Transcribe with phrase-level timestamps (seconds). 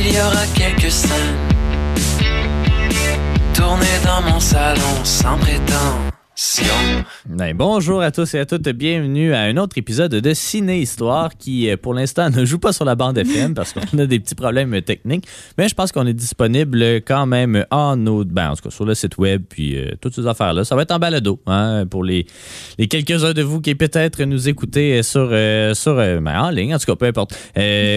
[0.00, 1.36] Il y aura quelques scènes
[3.52, 7.04] tournées dans mon salon sans prétention.
[7.30, 11.36] Ben, bonjour à tous et à toutes, bienvenue à un autre épisode de Ciné Histoire
[11.36, 14.18] qui, euh, pour l'instant, ne joue pas sur la bande FM parce qu'on a des
[14.18, 15.26] petits problèmes techniques,
[15.58, 18.86] mais je pense qu'on est disponible quand même en autre, ben, en tout cas sur
[18.86, 20.64] le site web puis euh, toutes ces affaires-là.
[20.64, 22.24] Ça va être en balado hein, pour les,
[22.78, 26.78] les quelques-uns de vous qui peut-être nous écoutez sur, euh, sur ben, en ligne, en
[26.78, 27.36] tout cas, peu importe.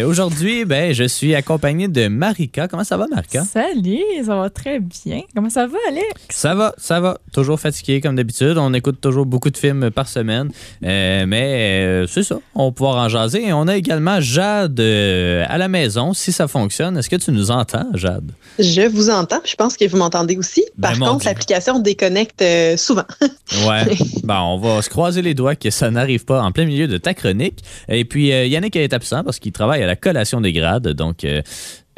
[0.06, 2.68] Aujourd'hui, ben, je suis accompagné de Marika.
[2.68, 3.46] Comment ça va, Marika?
[3.46, 5.22] Salut, ça va très bien.
[5.34, 6.12] Comment ça va, Alex?
[6.28, 7.18] Ça va, ça va.
[7.32, 8.58] Toujours fatigué comme d'habitude.
[8.58, 10.50] On écoute toujours beaucoup de films par semaine.
[10.84, 12.40] Euh, mais euh, c'est ça.
[12.56, 13.46] On va pouvoir en jaser.
[13.48, 16.98] Et on a également Jade euh, à la maison, si ça fonctionne.
[16.98, 18.32] Est-ce que tu nous entends, Jade?
[18.60, 19.42] Je vous entends.
[19.46, 20.64] Je pense que vous m'entendez aussi.
[20.78, 22.44] Ben, Par contre, l'application déconnecte
[22.78, 23.06] souvent.
[23.68, 23.84] Ouais.
[24.24, 26.98] bon, on va se croiser les doigts que ça n'arrive pas en plein milieu de
[26.98, 27.60] ta chronique.
[27.90, 30.88] Et puis, Yannick est absent parce qu'il travaille à la collation des grades.
[30.90, 31.42] Donc, euh,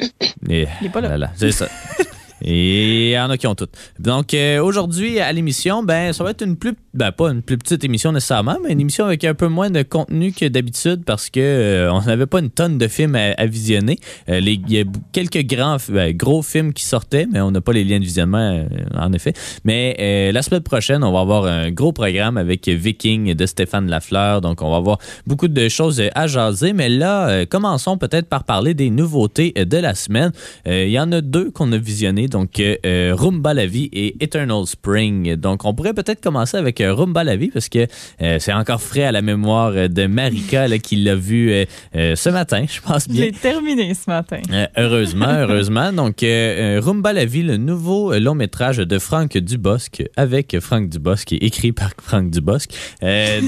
[0.48, 1.30] et- Il est pas là.
[1.36, 1.68] c'est ça.
[2.44, 3.72] Et il y en a qui ont toutes.
[3.98, 7.56] Donc euh, aujourd'hui à l'émission, ben ça va être une plus ben pas une plus
[7.56, 11.30] petite émission nécessairement, mais une émission avec un peu moins de contenu que d'habitude parce
[11.30, 13.98] que euh, on n'avait pas une tonne de films à, visionner.
[14.28, 17.72] Euh, Il y a quelques grands ben, gros films qui sortaient, mais on n'a pas
[17.72, 18.64] les liens de visionnement
[18.94, 19.32] en effet.
[19.64, 24.40] Mais la semaine prochaine, on va avoir un gros programme avec Viking de Stéphane Lafleur.
[24.40, 26.72] Donc on va avoir beaucoup de choses à jaser.
[26.72, 30.32] Mais là, commençons peut-être par parler des nouveautés de la semaine.
[30.66, 34.16] Il y en a deux qu'on a visionnées, donc euh, euh, Rumba la vie et
[34.22, 35.36] Eternal Spring.
[35.36, 37.86] Donc on pourrait peut-être commencer avec euh, Rumba la vie parce que
[38.20, 42.28] euh, c'est encore frais à la mémoire de Marika là, qui l'a vu euh, ce
[42.30, 43.26] matin, je pense bien.
[43.26, 44.40] J'ai terminé ce matin.
[44.76, 45.92] Heureusement, heureusement.
[45.92, 51.36] Donc, Rumba la vie, le nouveau long métrage de Franck Dubosc avec Franck Dubosc, est
[51.36, 52.70] écrit par Franck Dubosc.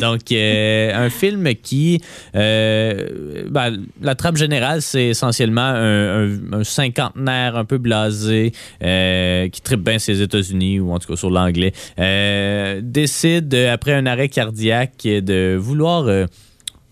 [0.00, 2.00] Donc, un film qui,
[2.34, 8.52] ben, la trame générale, c'est essentiellement un, un- un cinquantenaire un peu blasé
[8.82, 13.72] euh, qui tripe bien ses États-Unis ou en tout cas sur l'anglais, euh, décide euh,
[13.72, 16.26] après un arrêt cardiaque de vouloir euh,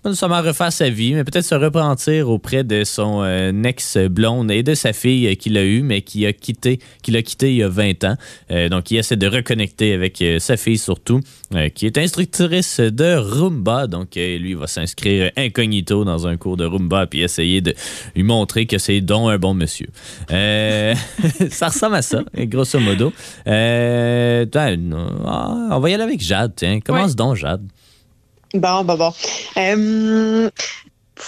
[0.05, 4.63] pas nécessairement refaire sa vie, mais peut-être se repentir auprès de son euh, ex-blonde et
[4.63, 7.57] de sa fille euh, qu'il a eue, mais qui a quitté, qu'il a quitté il
[7.57, 8.17] y a 20 ans.
[8.51, 11.21] Euh, donc, il essaie de reconnecter avec euh, sa fille surtout,
[11.75, 13.87] qui est instructrice de Rumba.
[13.87, 17.75] Donc, lui, il va s'inscrire incognito dans un cours de Rumba puis essayer de
[18.15, 19.89] lui montrer que c'est donc un bon monsieur.
[20.29, 23.13] Ça ressemble à ça, grosso modo.
[23.47, 24.95] Ben,
[25.25, 26.81] ah, on va y aller avec Jade, tiens.
[26.81, 27.17] Commence Ouais.
[27.17, 27.63] donc, Jade.
[28.55, 29.13] Bon, bon, bon.
[29.57, 30.49] Euh,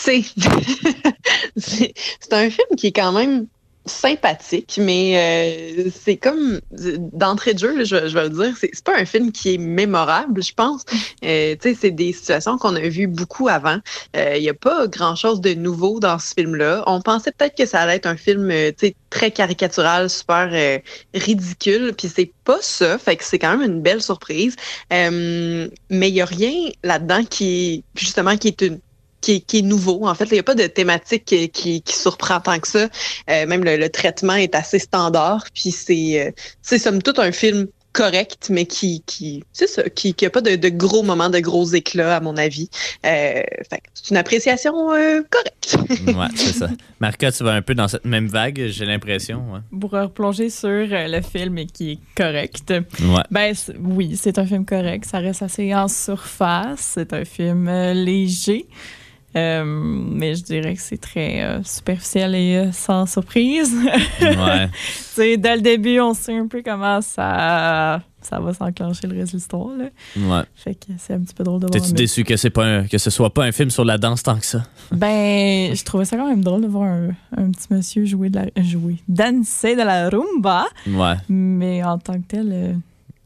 [1.57, 1.93] c'est
[2.33, 3.49] un film qui est quand même
[3.87, 6.61] sympathique, mais euh, c'est comme
[7.13, 9.59] d'entrée de jeu, là, je, je vais le dire, c'est pas un film qui est
[9.59, 10.85] mémorable, je pense.
[11.25, 13.79] Euh, tu sais, c'est des situations qu'on a vues beaucoup avant.
[14.15, 16.83] Il n'y a pas grand-chose de nouveau dans ce film-là.
[16.87, 20.51] On pensait peut-être que ça allait être un film, euh, tu sais, très caricatural, super
[20.53, 20.79] euh,
[21.15, 22.99] ridicule, puis c'est pas ça.
[22.99, 24.57] Fait que c'est quand même une belle surprise.
[24.93, 28.81] Euh, mais il n'y a rien là-dedans qui, justement, qui est une
[29.27, 30.07] qui est, qui est nouveau.
[30.07, 32.89] En fait, il n'y a pas de thématique qui, qui, qui surprend tant que ça.
[33.29, 35.45] Euh, même le, le traitement est assez standard.
[35.53, 36.31] Puis c'est, euh,
[36.63, 37.67] c'est somme toute un film
[37.97, 41.65] correct, mais qui, qui c'est ça, qui n'a pas de, de gros moments, de gros
[41.67, 42.69] éclats, à mon avis.
[43.05, 45.77] Euh, fait que c'est une appréciation euh, correcte.
[46.07, 46.69] Ouais, c'est ça.
[47.01, 49.43] Marca, tu vas un peu dans cette même vague, j'ai l'impression.
[49.53, 49.61] Ouais.
[49.81, 52.71] Pour replonger sur le film et qui est correct.
[52.71, 53.23] Ouais.
[53.31, 55.07] Ben oui, c'est un film correct.
[55.11, 56.93] Ça reste assez en surface.
[56.95, 58.67] C'est un film euh, léger.
[59.37, 63.75] Euh, mais je dirais que c'est très euh, superficiel et euh, sans surprise.
[64.21, 65.37] Ouais.
[65.39, 69.37] Dès le début, on sait un peu comment ça, ça va s'enclencher le reste de
[69.39, 69.69] l'histoire.
[69.69, 70.43] ouais.
[70.55, 71.73] Fait que c'est un petit peu drôle de voir.
[71.73, 73.99] T'es-tu mais- déçu que, c'est pas un- que ce soit pas un film sur la
[73.99, 74.63] danse tant que ça?
[74.93, 78.41] Ben, je trouvais ça quand même drôle de voir un, un petit monsieur jouer de
[78.41, 81.15] la jouer, danser de la rumba, Ouais.
[81.29, 82.77] mais en tant que tel.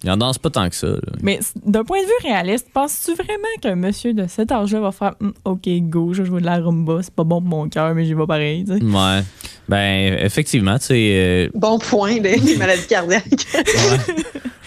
[0.03, 0.87] Il en danse pas tant que ça.
[0.87, 0.99] là.
[1.23, 5.15] Mais d'un point de vue réaliste, penses-tu vraiment qu'un monsieur de cet âge-là va faire
[5.21, 7.95] Hum, OK, go, je vais jouer de la rumba, c'est pas bon pour mon cœur,
[7.95, 8.83] mais j'y vais pareil, tu sais?
[8.83, 9.21] Ouais.
[9.69, 10.95] Ben, effectivement, tu sais.
[11.15, 13.47] euh, Bon point des des maladies cardiaques.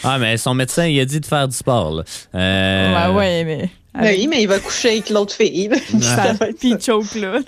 [0.04, 1.94] Ah, mais son médecin, il a dit de faire du sport.
[1.96, 2.04] Là.
[2.36, 5.70] Euh, Ouais, ouais, mais Avec- Oui, mais il va coucher avec l'autre fille.
[5.70, 7.40] Puis ça va être choke là.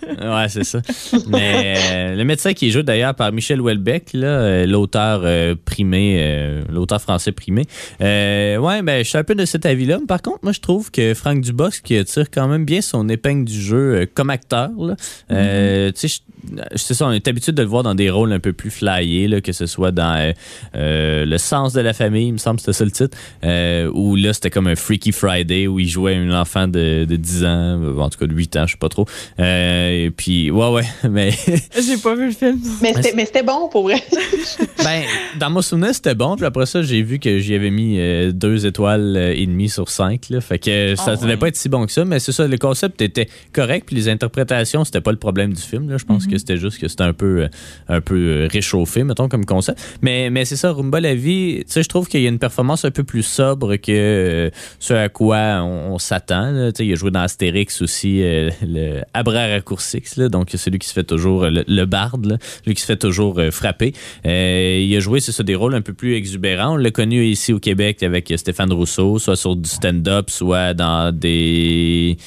[0.42, 0.80] Ouais, c'est ça.
[1.28, 5.56] Mais euh, le médecin qui est joué d'ailleurs par Michel Houellebecq, là, euh, l'auteur euh,
[5.66, 7.64] primé, euh, l'auteur français primé.
[8.02, 10.00] Euh, ouais, ben je suis un peu de cet avis-là.
[10.08, 13.46] Par contre, moi je trouve que Franck Dubosc qui tire quand même bien son épingle
[13.46, 14.70] du jeu euh, comme acteur.
[14.78, 14.96] là.
[15.32, 16.35] Euh, tu sais, je-
[16.76, 19.28] c'est ça, on est habitué de le voir dans des rôles un peu plus flyés,
[19.28, 20.32] là, que ce soit dans euh,
[20.76, 23.90] euh, Le sens de la famille, il me semble que c'était ça le titre, euh,
[23.94, 27.44] où là c'était comme un Freaky Friday où il jouait un enfant de, de 10
[27.46, 29.06] ans, euh, en tout cas de 8 ans, je sais pas trop.
[29.40, 31.32] Euh, et puis, ouais, ouais, mais
[31.86, 32.60] J'ai pas vu le film.
[32.82, 34.02] Mais c'était mais c'était bon pour vrai.
[34.84, 35.04] ben,
[35.40, 36.36] dans mon souvenir, c'était bon.
[36.36, 39.70] Puis après ça, j'ai vu que j'y avais mis euh, deux étoiles euh, et demie
[39.70, 40.30] sur cinq.
[40.30, 40.42] Là.
[40.42, 41.38] Fait que ça Ah devait ouais.
[41.38, 42.06] pas être si bon que ça.
[42.06, 43.86] Mais c'est ça, le concept était correct.
[43.88, 45.90] Puis les interprétations, c'était pas le problème du film.
[45.90, 45.98] Là.
[45.98, 47.48] Je pense que c'était juste que c'était un peu, euh,
[47.88, 49.80] un peu euh, réchauffé, mettons, comme concept.
[50.02, 52.40] Mais, mais c'est ça, Rumba la vie, tu sais, je trouve qu'il y a une
[52.40, 54.50] performance un peu plus sobre que euh,
[54.80, 56.70] ce à quoi on, s'attend.
[56.72, 60.88] Tu sais, il a joué dans Astérix aussi, le Abra Raccourcix, là, donc celui qui
[60.88, 63.94] se fait toujours, le, le barde, celui qui se fait toujours frapper.
[64.26, 66.74] Il a joué, c'est ça, des rôles un peu plus exubérants.
[66.74, 71.16] On l'a connu ici au Québec avec Stéphane Rousseau, soit sur du stand-up, soit dans
[71.16, 72.18] des...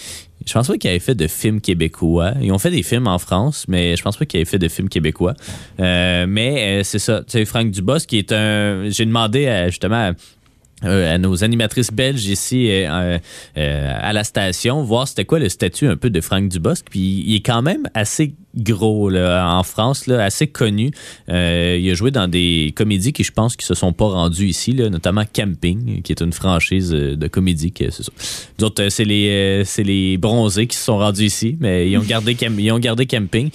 [0.49, 2.33] Je pense pas qu'il avait fait de films québécois.
[2.41, 4.69] Ils ont fait des films en France, mais je pense pas qu'il avait fait de
[4.69, 5.35] films québécois.
[5.79, 7.21] Euh, mais euh, c'est ça.
[7.21, 8.89] Tu sais, Franck Dubos, qui est un...
[8.89, 10.13] J'ai demandé à, justement...
[10.83, 13.19] à- euh, à nos animatrices belges ici euh,
[13.57, 16.87] euh, à la station, voir c'était quoi le statut un peu de Franck Dubosc.
[16.91, 20.91] Puis il est quand même assez gros là, en France, là, assez connu.
[21.29, 21.33] Il
[21.91, 24.89] a joué dans des comédies qui, je pense, qui se sont pas rendues ici, là,
[24.89, 27.71] notamment Camping, qui est une franchise de comédie.
[27.71, 28.03] Que, c'est
[28.91, 32.73] c'est les, c'est les bronzés qui se sont rendus ici, mais ils ont gardé, ils
[32.73, 33.51] ont gardé Camping.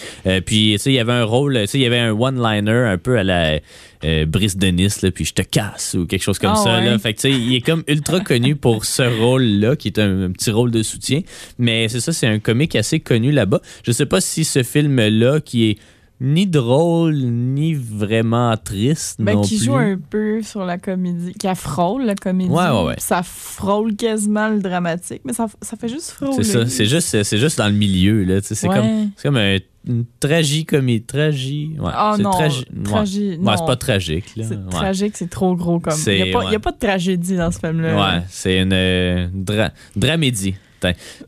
[0.46, 2.86] Puis, tu sais, il y avait un rôle, tu sais, il y avait un one-liner
[2.94, 3.60] un peu à la
[4.04, 6.78] euh, Brice de Nice, là, puis je te casse ou quelque chose comme Ah ça.
[6.80, 6.86] ouais.
[6.86, 7.00] Là.
[7.00, 10.24] Fait que, tu sais, il est comme ultra connu pour ce rôle-là, qui est un,
[10.26, 11.22] un petit rôle de soutien.
[11.58, 13.62] Mais c'est ça, c'est un comique assez connu là-bas.
[13.86, 15.78] Je sais pas si ce film-là, qui est
[16.26, 19.66] ni drôle, ni vraiment triste Ben, non qui plus.
[19.66, 22.50] joue un peu sur la comédie, qui frôle la comédie.
[22.50, 22.96] Ouais, ouais, ouais.
[22.98, 26.32] Ça frôle quasiment le dramatique, mais ça, ça fait juste frôler.
[26.38, 28.40] C'est ça, c'est juste, c'est juste dans le milieu, là.
[28.42, 28.74] C'est Ouais.
[28.76, 31.04] comme, c'est comme un, une tragicomédie.
[31.06, 31.72] Tragi.
[31.78, 32.84] Ouais, Ah non, tragi- ouais.
[32.84, 33.58] tragi- Ouais, non.
[33.58, 34.46] c'est pas tragique, là.
[34.48, 35.94] C'est tragique, c'est trop gros comme.
[36.08, 37.96] Il n'y a, a pas de tragédie dans ce film-là.
[37.98, 40.56] Ouais, c'est une euh, dra- dramédie.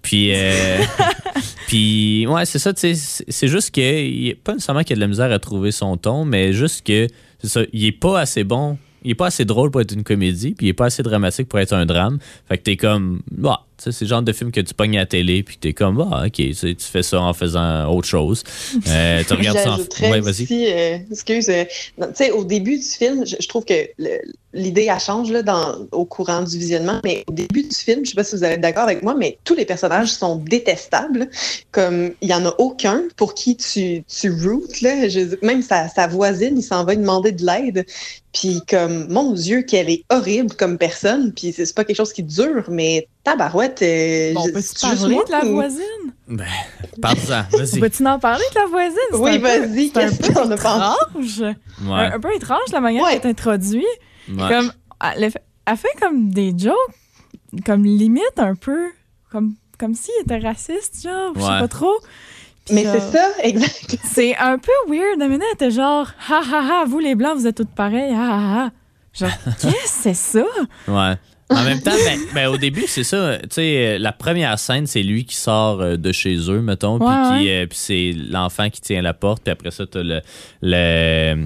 [0.02, 0.78] Puis, euh,
[1.68, 5.08] puis ouais, c'est ça, tu sais, c'est juste que, pas nécessairement qu'il a de la
[5.08, 7.08] misère à trouver son ton, mais juste que,
[7.40, 10.04] c'est ça, il est pas assez bon, il est pas assez drôle pour être une
[10.04, 12.18] comédie, puis il est pas assez dramatique pour être un drame.
[12.48, 15.06] Fait que t'es comme, bah, c'est le genre de film que tu pognes à la
[15.06, 18.44] télé, puis t'es comme, bah, ok, tu fais ça en faisant autre chose.
[18.88, 19.78] Euh, tu regardes ça en.
[20.12, 20.46] Ouais, vas-y.
[20.72, 21.64] euh, excuse, euh,
[21.98, 23.74] tu sais, au début du film, je, je trouve que
[24.54, 28.12] l'idée, elle change là, dans, au courant du visionnement, mais au début du film, je
[28.12, 31.30] sais pas si vous êtes d'accord avec moi, mais tous les personnages sont détestables.
[31.72, 35.10] Comme, il y en a aucun pour qui tu, tu routes, là.
[35.10, 37.86] Je- même sa, sa voisine, il s'en va demander de l'aide.
[38.34, 41.34] Puis comme, mon Dieu, qu'elle est horrible comme personne.
[41.34, 43.82] Puis c'est pas quelque chose qui dure, mais tabarouette.
[43.82, 46.14] euh, Bon, peux-tu parler moi de la ou- voisine?
[46.30, 46.46] Ben,
[47.02, 47.80] parle-en, vas-y.
[47.82, 48.98] Peux-tu en parler de la voisine?
[49.14, 50.96] Oui, vas-y, qu'est-ce qu'on a pensé?
[51.10, 51.40] étrange.
[51.42, 51.54] Ouais,
[51.92, 53.20] Un, un peu étrange la manière Ouais.
[53.20, 53.84] qu'elle est introduite.
[54.30, 54.48] ouais.
[54.50, 54.72] Comme,
[55.18, 56.74] elle, fait- elle fait comme des jokes,
[57.66, 58.92] comme limite un peu,
[59.32, 61.94] comme, comme s'il était raciste, genre, je sais pas trop.
[62.72, 63.98] Mais c'est ça, exact.
[64.12, 65.20] C'est un peu weird.
[65.20, 68.12] La minute, elle était genre, ha ha ha, vous les blancs, vous êtes toutes pareilles,
[68.14, 68.70] ha ha ha.
[69.14, 69.30] Genre,
[69.62, 70.44] qu'est-ce que c'est ça?
[70.88, 71.14] Ouais.
[71.52, 73.38] En même temps, ben, ben, au début, c'est ça.
[73.44, 76.98] Tu sais, euh, la première scène, c'est lui qui sort euh, de chez eux, mettons,
[76.98, 80.02] puis Ouais, qui, euh, puis c'est l'enfant qui tient la porte, puis après ça, t'as
[80.02, 80.22] le,
[80.64, 81.46] le,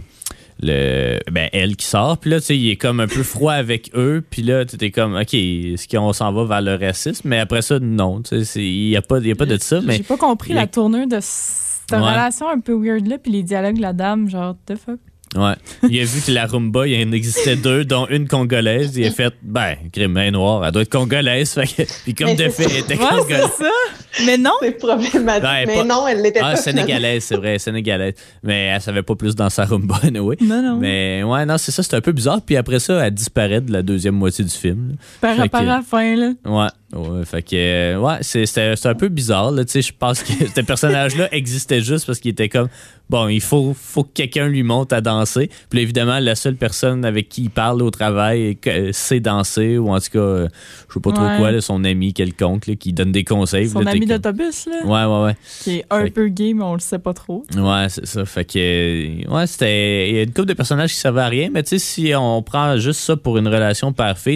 [0.62, 3.54] le, ben, elle qui sort, puis là, tu sais, il est comme un peu froid
[3.54, 7.28] avec eux, puis là, tu es comme, ok, est-ce qu'on s'en va vers le racisme?
[7.30, 9.58] Mais après ça, non, tu sais, il y a pas, il y a pas de
[9.58, 11.98] ça, mais J'ai pas compris la tournure de cette Ouais.
[11.98, 15.00] relation un peu weird-là, puis les dialogues de la dame, genre, the fuck?
[15.36, 15.54] Ouais.
[15.90, 19.12] Il a vu que la rumba, il en existait deux, dont une congolaise, il a
[19.12, 22.50] fait, ben, crime, est noire, elle doit être congolaise, fait que, puis comme Mais de
[22.50, 23.46] fait, elle était Ouais, congolaise.
[23.58, 24.26] c'est ça.
[24.26, 24.52] Mais non.
[24.62, 25.44] C'est problématique.
[25.44, 26.56] Ouais, mais pas- non, elle l'était Ah, pas.
[26.56, 28.16] sénégalaise, c'est vrai, sénégalaise.
[28.44, 30.36] Mais elle savait pas plus dans sa rumba, anyway.
[30.42, 30.78] Non, non.
[30.78, 32.42] Mais ouais, non, c'est ça, c'est un peu bizarre.
[32.44, 34.96] Puis après ça, elle disparaît de la deuxième moitié du film.
[35.22, 36.32] Par rapport à la fin, là.
[36.46, 39.82] Ouais, ouais, fait que, euh, ouais, c'est c'est- c'est un peu bizarre, là, tu sais,
[39.82, 42.68] je pense que ce personnage-là existait juste parce qu'il était comme,
[43.10, 45.50] bon, il faut, faut que quelqu'un lui monte à danser.
[45.70, 49.90] Puis évidemment, la seule personne avec qui il parle au travail euh, sait danser, ou
[49.92, 50.48] en tout cas, euh,
[50.90, 51.38] je sais pas trop Ouais.
[51.38, 53.70] quoi, là, son ami quelconque, là, qui donne des conseils.
[53.70, 54.86] Son Là, ami d'autobus, là.
[54.86, 55.36] Ouais, ouais, ouais.
[55.62, 57.46] Qui est un Fait- peu gay, mais on le sait pas trop.
[57.56, 58.26] Ouais, c'est ça.
[58.26, 60.10] Fait que, ouais, c'était.
[60.10, 62.12] Il y a une couple de personnages qui servaient à rien, mais tu sais, si
[62.16, 63.92] on prend juste ça pour une relation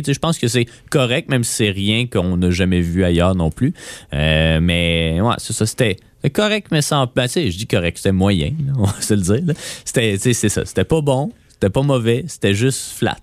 [0.05, 3.35] sais, je pense que c'est correct, même si c'est rien qu'on n'a jamais vu ailleurs
[3.35, 3.73] non plus.
[4.13, 5.97] Euh, mais ouais, c'est ça, c'était
[6.33, 7.07] correct, mais sans.
[7.13, 9.55] Ben, je dis correct, c'était moyen, on va se le dire.
[9.85, 10.65] C'était, c'est ça.
[10.65, 13.17] C'était pas bon, c'était pas mauvais, c'était juste flat.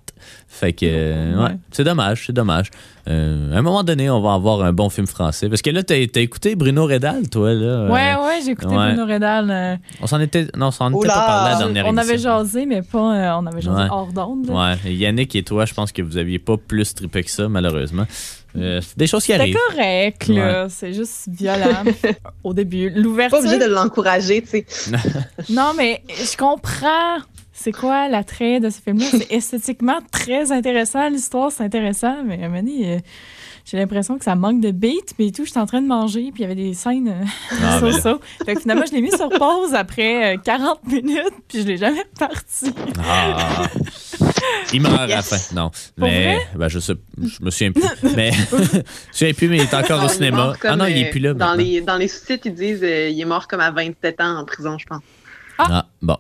[0.52, 2.71] Fait que, euh, ouais, c'est dommage, c'est dommage.
[3.09, 5.49] Euh, à un moment donné, on va avoir un bon film français.
[5.49, 7.66] Parce que là, t'as t'as écouté Bruno Redal, toi, là.
[7.66, 8.92] euh, Ouais, ouais, j'ai écouté ouais.
[8.95, 9.49] Bruno Redal.
[9.50, 12.19] euh, On s'en était, non, on s'en était pas parlé à la dernière on avait
[12.19, 12.99] jasé, mais pas.
[13.14, 13.88] euh, on avait jasé Ouais.
[13.90, 14.49] hors d'onde.
[14.49, 14.54] là.
[14.73, 17.49] Ouais, et Yannick et toi, je pense que vous aviez pas plus trippé que ça,
[17.49, 18.04] malheureusement.
[18.59, 19.57] Euh, c'est des choses qui arrivent.
[19.71, 20.66] correct, là.
[20.69, 21.85] C'est juste violent
[22.45, 22.90] au début.
[22.92, 23.38] Pas L'ouverture.
[23.38, 24.66] obligé de l'encourager, tu sais.
[25.49, 27.19] Non, mais je comprends.
[27.62, 29.05] C'est quoi l'attrait de ce film-là?
[29.11, 31.11] C'est esthétiquement très intéressant.
[31.11, 32.25] L'histoire, c'est intéressant.
[32.25, 32.99] Mais à un moment donné, euh,
[33.67, 35.12] j'ai l'impression que ça manque de beat.
[35.19, 36.31] Puis tout, j'étais en train de manger.
[36.33, 37.25] Puis il y avait des scènes euh,
[37.62, 38.19] Ah, ça.
[38.47, 41.35] Fait que finalement, je l'ai mis sur pause après euh, 40 minutes.
[41.49, 42.73] Puis je l'ai jamais parti.
[43.07, 43.67] Ah.
[44.73, 45.29] Il meurt à la Yes.
[45.29, 45.55] fin.
[45.55, 45.71] Non.
[45.71, 47.83] Pour mais ben, je sais, je me souviens plus.
[48.17, 50.55] mais je me souviens plus, mais il est encore Non, au cinéma.
[50.64, 51.35] Ah non, il est euh, plus là.
[51.35, 51.62] Dans maintenant.
[51.62, 54.45] les, dans les sous-titres, ils disent euh, il est mort comme à 27 ans en
[54.47, 55.02] prison, je pense.
[55.59, 56.17] Ah, bon.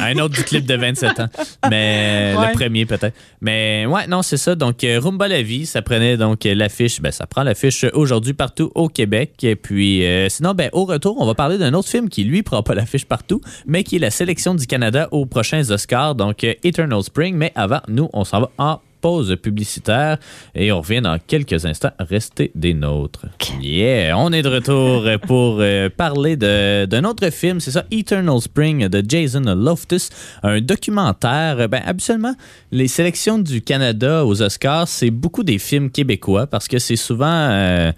[0.00, 1.28] Un autre du clip de 27 ans.
[1.70, 2.48] Mais Ouais.
[2.48, 3.14] le premier peut-être.
[3.40, 4.54] Mais ouais, non, c'est ça.
[4.54, 7.00] Donc, euh, Rumba la vie, ça prenait donc euh, l'affiche.
[7.00, 9.32] Ben, ça prend l'affiche aujourd'hui partout au Québec.
[9.42, 12.42] Et puis, euh, sinon, ben, au retour, on va parler d'un autre film qui, lui,
[12.42, 16.14] prend pas l'affiche partout, mais qui est la sélection du Canada aux prochains Oscars.
[16.14, 17.34] Donc, Eternal Spring.
[17.34, 20.18] Mais avant, nous, on s'en va en pause publicitaire
[20.56, 21.92] et on revient dans quelques instants.
[22.00, 23.26] Restez des nôtres.
[23.62, 28.88] Yeah, on est de retour pour euh, parler d'un autre film, c'est ça, Eternal Spring
[28.88, 30.10] de Jason Loftus,
[30.42, 31.68] un documentaire.
[31.68, 32.34] Ben, habituellement,
[32.72, 37.26] les sélections du Canada aux Oscars, c'est beaucoup des films québécois parce que c'est souvent,
[37.28, 37.92] euh,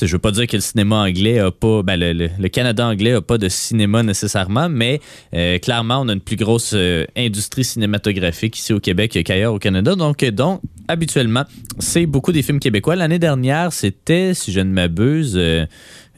[0.00, 2.86] je veux pas dire que le cinéma anglais a pas, ben, le, le- le Canada
[2.86, 5.00] anglais a pas de cinéma nécessairement, mais
[5.34, 9.58] euh, clairement, on a une plus grosse euh, industrie cinématographique ici au Québec qu'ailleurs au
[9.58, 9.94] Canada.
[9.96, 11.44] Donc, euh, donc habituellement,
[11.80, 12.94] c'est beaucoup des films québécois.
[12.94, 15.66] L'année dernière, c'était, si je ne m'abuse, euh,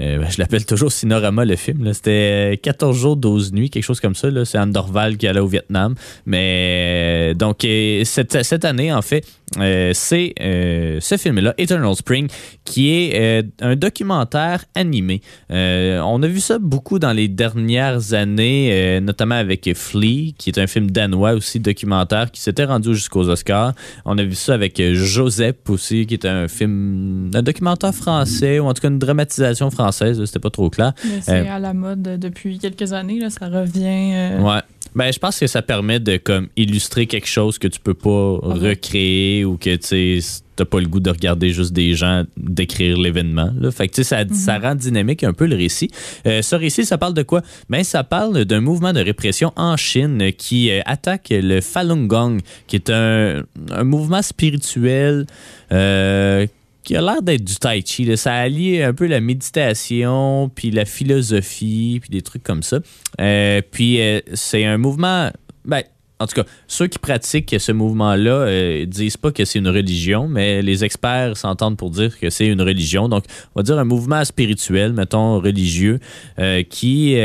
[0.00, 1.92] euh, je l'appelle toujours Cinorama le film.
[1.92, 4.28] C'était euh, 14 jours, 12 nuits, quelque chose comme ça.
[4.44, 5.94] C'est Anne Dorval qui allait au Vietnam.
[6.26, 9.24] Mais euh, donc, euh, cette, cette année, en fait,
[9.56, 12.28] euh, c'est euh, ce film-là, Eternal Spring,
[12.64, 15.22] qui est euh, un documentaire animé.
[15.50, 20.50] Euh, on a vu ça beaucoup dans les dernières années, euh, notamment avec Flea, qui
[20.50, 23.72] est un film danois aussi documentaire qui s'était rendu jusqu'aux Oscars.
[24.04, 28.58] On a vu ça avec euh, Joseph aussi, qui est un film, un documentaire français,
[28.58, 30.92] ou en tout cas une dramatisation française, c'était pas trop clair.
[31.22, 33.18] C'est Euh, à la mode depuis quelques années.
[33.20, 34.12] Là, ça revient.
[34.14, 34.60] euh, Ouais.
[34.94, 38.38] Ben, je pense que ça permet de comme illustrer quelque chose que tu peux pas
[38.42, 40.20] recréer ou que tu
[40.56, 43.52] t'as pas le goût de regarder juste des gens décrire l'événement.
[43.70, 45.88] Fait que ça, ça rend dynamique un peu le récit.
[46.26, 47.42] Euh, ce récit, ça parle de quoi?
[47.70, 52.38] Ben ça parle d'un mouvement de répression en Chine qui euh, attaque le Falun Gong,
[52.66, 55.26] qui est un, un mouvement spirituel.
[55.70, 56.46] euh,
[56.88, 58.06] qui a l'air d'être du tai chi.
[58.06, 58.16] là.
[58.16, 62.78] Ça allie un peu la méditation, puis la philosophie, puis des trucs comme ça.
[63.20, 65.30] Euh, puis euh, c'est un mouvement...
[65.66, 65.82] Ben,
[66.18, 70.28] en tout cas, ceux qui pratiquent ce mouvement-là euh, disent pas que c'est une religion,
[70.28, 73.10] mais les experts s'entendent pour dire que c'est une religion.
[73.10, 76.00] Donc, on va dire un mouvement spirituel, mettons religieux,
[76.38, 77.18] euh, qui...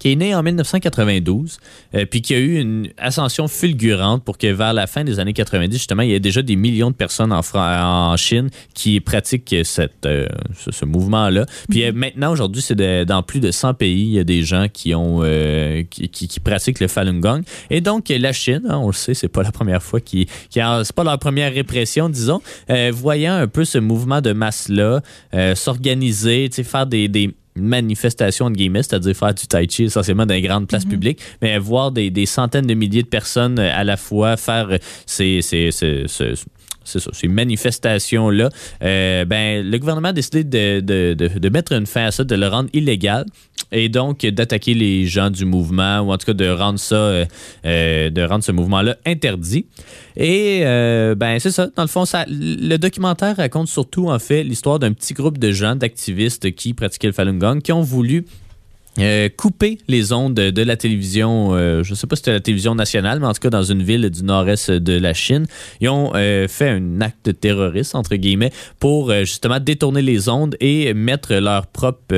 [0.00, 1.58] qui est né en 1992,
[1.94, 5.32] euh, puis qui a eu une ascension fulgurante pour que vers la fin des années
[5.32, 10.06] 90, justement, il y ait déjà des millions de personnes en, Chine qui pratiquent cette,
[10.06, 10.26] euh,
[10.58, 11.46] ce, ce mouvement-là.
[11.68, 14.66] Puis euh, maintenant, aujourd'hui, c'est dans plus de 100 pays, il y a des gens
[14.72, 15.20] qui ont
[15.90, 17.42] qui, qui- qui pratiquent le Falun Gong.
[17.68, 20.60] Et donc, la Chine, hein, on le sait, c'est pas la première fois qui, qui
[20.82, 22.40] c'est pas leur première répression, disons,
[22.92, 25.02] voyant un peu ce mouvement de masse-là
[25.54, 30.42] s'organiser, faire des, des manifestations de guillemets, c'est-à-dire faire du tai chi essentiellement dans les
[30.42, 34.36] grandes places publiques, mais voir des, des centaines de milliers de personnes à la fois
[34.36, 34.68] faire
[35.06, 36.34] ces, ces- ces-
[36.90, 38.50] c'est ça, ces manifestations-là,
[38.82, 42.34] euh, ben, le gouvernement a décidé de, de, de, mettre une fin à ça, de
[42.34, 43.26] le rendre illégal
[43.72, 47.24] et donc d'attaquer les gens du mouvement ou en tout cas de rendre ça, euh,
[47.64, 49.66] euh, de rendre ce mouvement-là interdit.
[50.16, 50.60] Et
[51.16, 54.92] ben c'est ça, dans le fond, ça, le documentaire raconte surtout en fait l'histoire d'un
[54.92, 58.26] petit groupe de gens, d'activistes qui pratiquaient le Falun Gong, qui ont voulu
[58.98, 62.40] euh, couper les ondes de, la télévision, euh, je ne sais pas si c'était la
[62.40, 65.46] télévision nationale, mais en tout cas dans une ville du nord-est de la Chine.
[65.80, 70.92] Ils ont euh, fait un acte terroriste, entre guillemets, pour justement détourner les ondes et
[70.94, 72.14] mettre leur propre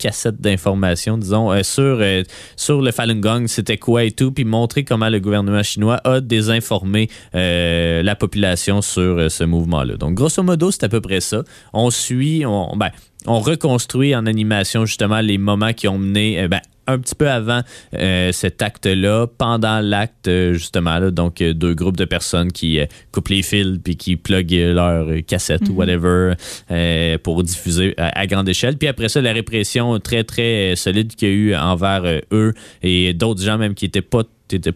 [0.00, 2.22] cassette d'information, disons, euh, sur, euh,
[2.56, 6.20] sur le Falun Gong, c'était quoi et tout, puis montrer comment le gouvernement chinois a
[6.20, 9.96] désinformé euh, la population sur ce mouvement-là.
[9.96, 11.44] Donc, grosso modo, c'est à peu près ça.
[11.72, 12.90] On suit, on, ben,
[13.26, 17.60] on reconstruit en animation justement les moments qui ont mené ben, un petit peu avant
[17.94, 22.80] euh, cet acte-là, pendant l'acte, euh, justement, là, donc euh, deux groupes de personnes qui
[22.80, 26.34] euh, coupent les fils puis qui pluguent leur cassette ou whatever
[26.70, 28.76] euh, pour diffuser à, à grande échelle.
[28.76, 33.14] Puis après ça, la répression très, très solide qu'il y a eu envers eux et
[33.14, 34.22] d'autres gens même qui étaient pas
[34.52, 34.72] étaient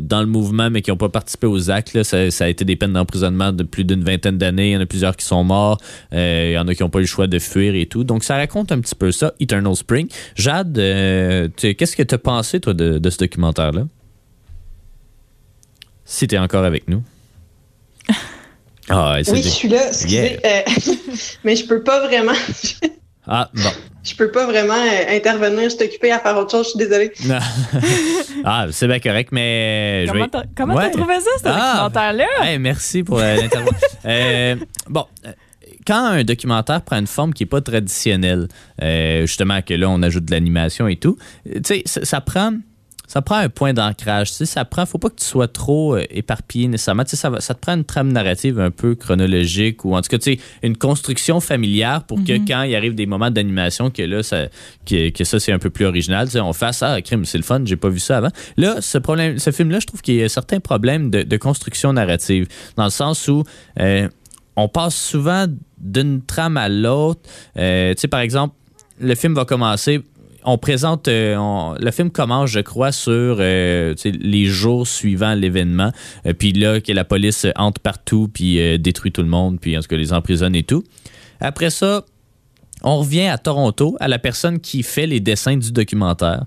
[0.00, 1.94] dans le mouvement, mais qui n'ont pas participé aux actes.
[1.94, 2.04] là.
[2.04, 4.70] Ça, ça a été des peines d'emprisonnement de plus d'une vingtaine d'années.
[4.70, 5.78] Il y en a plusieurs qui sont morts.
[6.12, 8.04] Euh, il y en a qui n'ont pas eu le choix de fuir et tout.
[8.04, 10.08] Donc, ça raconte un petit peu ça, Eternal Spring.
[10.36, 13.86] Jade, euh, qu'est-ce que tu as pensé, toi, de, de ce documentaire-là?
[16.04, 17.02] Si tu es encore avec nous.
[18.92, 20.40] Ah, Oui, je suis là, excusez.
[20.44, 20.62] Euh,
[21.44, 22.32] mais je peux pas vraiment.
[23.26, 23.70] Ah, bon.
[24.02, 25.64] Je peux pas vraiment euh, intervenir.
[25.70, 26.64] Je suis occupée à faire autre chose.
[26.66, 27.12] Je suis désolée.
[28.44, 30.04] ah, c'est bien correct, mais...
[30.06, 30.90] je vais- Comment t'as comment Ouais.
[30.90, 31.70] t'as trouvé ça, ce Ah.
[31.90, 32.26] documentaire-là?
[32.42, 33.76] Hey, merci pour euh, l'intervention.
[34.06, 34.56] Euh,
[34.88, 35.04] bon,
[35.86, 38.48] quand un documentaire prend une forme qui n'est pas traditionnelle,
[38.82, 42.52] euh, justement que là, on ajoute de l'animation et tout, tu sais, ça, ça prend...
[43.10, 45.96] Ça prend un point d'ancrage, tu sais, ça prend, faut pas que tu sois trop
[45.96, 49.96] euh, éparpillé nécessairement, tu sais, ça, te prend une trame narrative un peu chronologique ou
[49.96, 53.32] en tout cas, tu sais, une construction familière pour que quand il arrive des moments
[53.32, 54.46] d'animation, que là, ça,
[54.86, 57.38] que, que ça c'est un peu plus original, tu sais, on fasse ah crime, c'est
[57.38, 58.30] le fun, j'ai pas vu ça avant.
[58.56, 61.92] Là, ce problème, ce film-là, je trouve qu'il y a certains problèmes de, de construction
[61.92, 63.42] narrative, dans le sens où
[63.80, 64.08] euh,
[64.54, 65.46] on passe souvent
[65.78, 67.22] d'une trame à l'autre.
[67.56, 68.54] Euh, tu sais, par exemple,
[69.00, 70.00] le film va commencer.
[70.44, 75.92] On présente, euh, le film commence, je crois, sur euh, les jours suivant l'événement.
[76.26, 79.80] Euh, puis là, que la police entre partout, puis détruit tout le monde, puis en
[79.80, 80.82] tout cas les emprisonne et tout.
[81.40, 82.04] Après ça,
[82.82, 86.44] on revient à Toronto, à la personne qui fait les dessins du documentaire,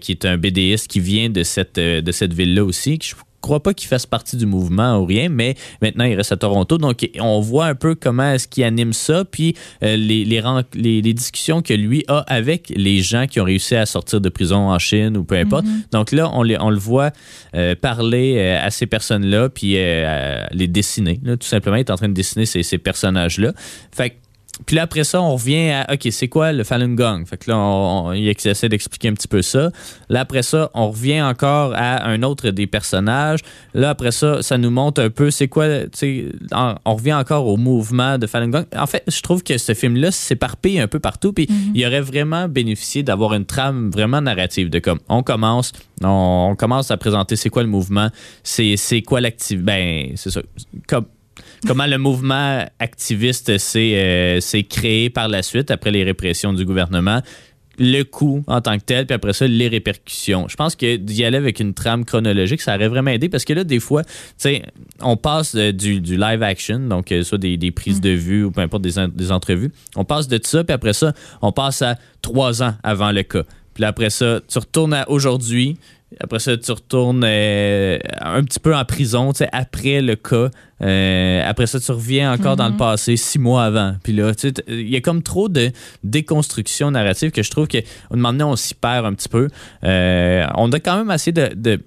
[0.00, 2.98] qui est un BDiste qui vient de cette, ville-là aussi.
[3.40, 6.78] Crois pas qu'il fasse partie du mouvement ou rien, mais maintenant il reste à Toronto.
[6.78, 10.42] Donc on voit un peu comment est-ce qu'il anime ça, puis euh, les, les,
[10.74, 14.28] les, les discussions que lui a avec les gens qui ont réussi à sortir de
[14.28, 15.64] prison en Chine ou peu importe.
[15.92, 17.10] Donc là, on, les- on le voit
[17.54, 19.76] euh, parler euh, à ces personnes-là, puis
[20.52, 21.20] les dessiner.
[21.22, 23.52] là, tout simplement, il est en train de dessiner ces, ces personnages-là.
[23.94, 24.14] Fait que
[24.64, 27.24] puis là, après ça, on revient à OK, c'est quoi le Falun Gong?
[27.26, 29.70] Fait que là, on, on- il essaie d'expliquer un petit peu ça.
[30.08, 33.40] Là, après ça, on revient encore à un autre des personnages.
[33.74, 37.12] Là, après ça, ça nous montre un peu c'est quoi, tu sais, en- on revient
[37.14, 38.64] encore au mouvement de Falun Gong.
[38.76, 41.32] En fait, je trouve que ce film-là s'éparpille un peu partout.
[41.32, 46.48] Puis il aurait vraiment bénéficié d'avoir une trame vraiment narrative de comme on commence, on,
[46.52, 48.08] on commence à présenter c'est quoi le mouvement,
[48.42, 49.62] c'est c'est quoi l'activité.
[49.64, 50.40] Ben, c'est ça.
[50.88, 51.06] Comme,
[51.66, 56.64] comment le mouvement activiste s'est euh, s'est créé par la suite après les répressions du
[56.64, 57.20] gouvernement
[57.78, 60.48] le coup en tant que tel, puis après ça, les répercussions.
[60.48, 63.52] Je pense que d'y aller avec une trame chronologique, ça aurait vraiment aidé parce que
[63.52, 64.62] là, des fois, tu sais,
[65.00, 68.50] on passe du, du live action, donc euh, soit des, des prises de vue ou
[68.50, 69.70] peu importe des, des entrevues.
[69.94, 73.42] On passe de ça, puis après ça, on passe à trois ans avant le cas.
[73.74, 75.76] Puis après ça, tu retournes à aujourd'hui.
[76.20, 80.50] Après ça, tu retournes euh, un petit peu en prison, tu sais, après le cas.
[80.82, 83.96] Euh, après ça, tu reviens encore dans le passé, six mois avant.
[84.04, 85.72] Puis là, tu sais, il y a comme trop de
[86.04, 89.48] déconstruction narrative que je trouve que, un moment donné, on s'y perd un petit peu.
[89.82, 91.80] Euh, on a quand même de, de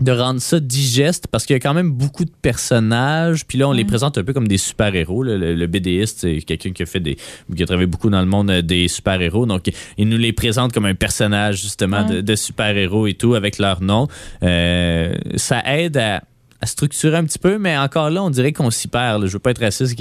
[0.00, 3.44] de rendre ça digeste parce qu'il y a quand même beaucoup de personnages.
[3.46, 6.72] Puis là on les présente un peu comme des super-héros le, le BDiste c'est quelqu'un
[6.72, 7.16] qui a fait des
[7.54, 9.46] qui a travaillé beaucoup dans le monde euh, des super-héros.
[9.46, 13.82] Donc il nous les présente comme un personnage justement de, super-héros et tout avec leur
[13.82, 14.08] nom.
[14.42, 16.22] Euh, ça aide à
[16.60, 19.22] à structurer un petit peu, mais encore là, on dirait qu'on s'y perd.
[19.22, 19.28] là.
[19.28, 19.96] Je veux pas être raciste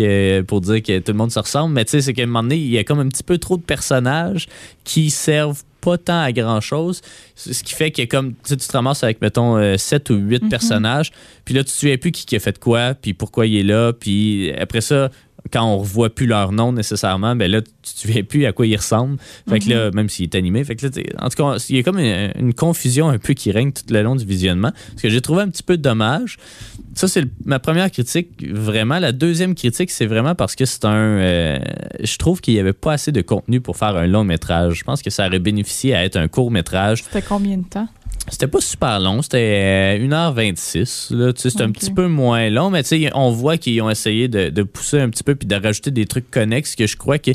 [0.48, 2.44] pour dire que tout le monde se ressemble, mais tu sais, c'est qu'à un moment
[2.44, 4.48] donné, il y a comme un petit peu trop de personnages
[4.84, 7.02] qui servent pas tant à grand chose.
[7.36, 11.14] Ce qui fait que comme tu sais, te ramasses avec, mettons, 7 ou 8 personnages,
[11.46, 13.64] puis là, tu te souviens plus qui, qui a fait quoi, puis pourquoi il est
[13.64, 15.10] là, puis après ça,
[15.52, 18.68] quand on revoit plus leur nom nécessairement, ben là, tu te souviens plus à quoi
[18.68, 19.18] ils ressemblent.
[19.50, 21.80] Fait que là, même s'il est animé, fait que là, en tout cas, il y
[21.80, 25.02] a comme une, une confusion un peu qui règne tout le long du visionnement, ce
[25.04, 26.38] que j'ai trouvé un petit peu dommage.
[26.96, 28.98] Ça, c'est ma première critique, vraiment.
[28.98, 30.90] La deuxième critique, c'est vraiment parce que c'est un.
[31.20, 31.60] euh,
[32.04, 34.76] je trouve qu'il n'y avait pas assez de contenu pour faire un long métrage.
[34.80, 37.04] Je pense que ça aurait bénéficié à être un court métrage.
[37.04, 37.88] C'était combien de temps?
[38.30, 41.16] C'était pas super long, c'était euh, 1h26.
[41.16, 43.82] Là, tu sais, c'était un petit peu moins long, mais tu sais, on voit qu'ils
[43.82, 46.88] ont essayé de, de pousser un petit peu puis de rajouter des trucs connexes que
[46.88, 47.32] je crois que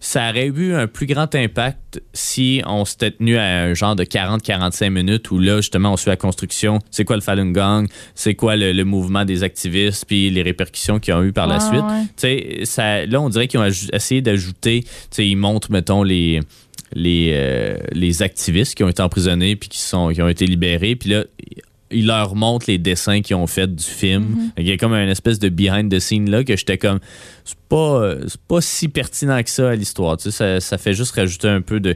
[0.00, 4.04] ça aurait eu un plus grand impact si on s'était tenu à un genre de
[4.04, 6.80] 40-45 minutes où là, justement, on suit la construction.
[6.90, 7.86] C'est quoi le Falun Gong?
[8.14, 10.04] C'est quoi le, le mouvement des activistes?
[10.06, 11.84] Puis les répercussions qu'ils ont eu par la Ouais, suite?
[11.84, 12.02] ouais.
[12.02, 16.02] Tu sais, ça, là, on dirait qu'ils ont essayé d'ajouter, tu sais, ils montrent, mettons,
[16.02, 16.40] les,
[16.94, 20.96] les, euh, les activistes qui ont été emprisonnés puis qui, sont, qui ont été libérés.
[20.96, 21.24] Puis là,
[21.90, 24.50] ils leur montrent les dessins qu'ils ont fait du film.
[24.58, 26.98] Il y a comme une espèce de behind the scene là que j'étais comme
[27.44, 30.16] c'est pas c'est pas si pertinent que ça à l'histoire.
[30.16, 31.94] Tu sais, ça, ça fait juste rajouter un peu de,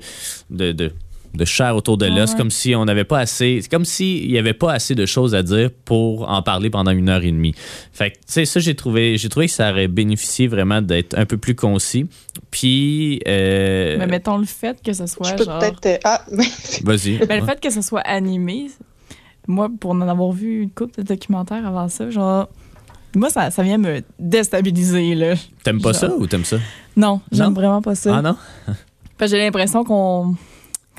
[0.51, 0.93] de, de
[1.35, 2.37] de chair autour de Ouais, l'os, ouais.
[2.37, 3.61] comme si on n'avait pas assez.
[3.63, 6.91] C'est comme s'il n'y avait pas assez de choses à dire pour en parler pendant
[6.91, 7.55] une heure et demie.
[7.93, 11.17] Fait que, tu sais, ça, j'ai trouvé, j'ai trouvé que ça aurait bénéficié vraiment d'être
[11.17, 12.07] un peu plus concis.
[12.51, 13.21] Puis.
[13.29, 15.59] euh, Mais mettons le fait que ce Je soit peux genre.
[15.61, 15.87] peut-être.
[15.87, 16.23] euh, ah.
[16.85, 17.19] Vas-y.
[17.27, 18.67] Ben, le fait que ce soit animé,
[19.47, 22.49] moi, pour en avoir vu une couple de documentaires avant ça, genre.
[23.15, 25.35] Moi, ça, ça vient me déstabiliser, là.
[25.65, 26.59] T'aimes pas genre- ça ou t'aimes ça?
[26.97, 28.17] Non, j'aime vraiment pas ça.
[28.17, 28.37] Ah non?
[29.21, 30.35] J'ai l'impression qu'on.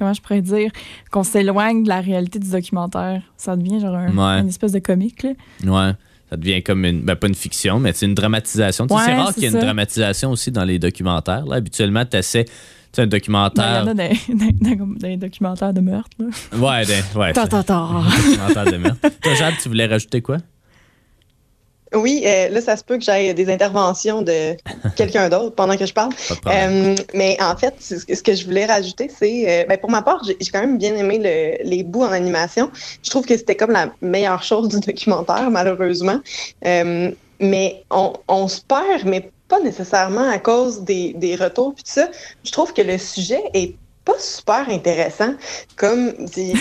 [0.01, 0.71] Comment je pourrais dire?
[1.11, 3.21] Qu'on s'éloigne de la réalité du documentaire.
[3.37, 4.41] Ça devient genre un- Ouais.
[4.41, 5.29] une espèce de comique, là.
[5.63, 5.91] Ouais.
[6.27, 7.01] Ça devient comme une.
[7.01, 8.87] Ben, pas une fiction, mais c'est une dramatisation.
[8.89, 11.45] C'est rare c'est qu'il y ait une dramatisation aussi dans les documentaires.
[11.45, 11.57] Là.
[11.57, 12.45] Habituellement, tu essaies.
[12.45, 12.51] Tu
[12.93, 13.83] sais, un Ben, Il y documentaire.
[13.83, 14.09] en a des,
[14.99, 16.25] des- documentaires de meurtre, là.
[16.57, 17.31] Ouais, des- ouais.
[17.33, 17.75] Ta, c'est ta, ta.
[17.75, 18.97] un documentaire de merde.
[19.21, 20.37] Toi, Jade, tu voulais rajouter quoi?
[21.93, 24.55] Oui, euh, là, ça se peut que j'aille des interventions de
[24.95, 26.13] quelqu'un d'autre pendant que je parle.
[26.47, 30.23] Euh, mais en fait, ce que je voulais rajouter, c'est, euh, ben, pour ma part,
[30.23, 32.71] j'ai quand même bien aimé le- les bouts en animation.
[33.03, 36.19] Je trouve que c'était comme la meilleure chose du documentaire, malheureusement.
[36.65, 41.83] Euh, mais on, on se perd, mais pas nécessairement à cause des, des retours puis
[41.83, 42.07] tout ça.
[42.43, 43.75] Je trouve que le sujet est
[44.05, 45.33] pas super intéressant.
[45.75, 46.13] Comme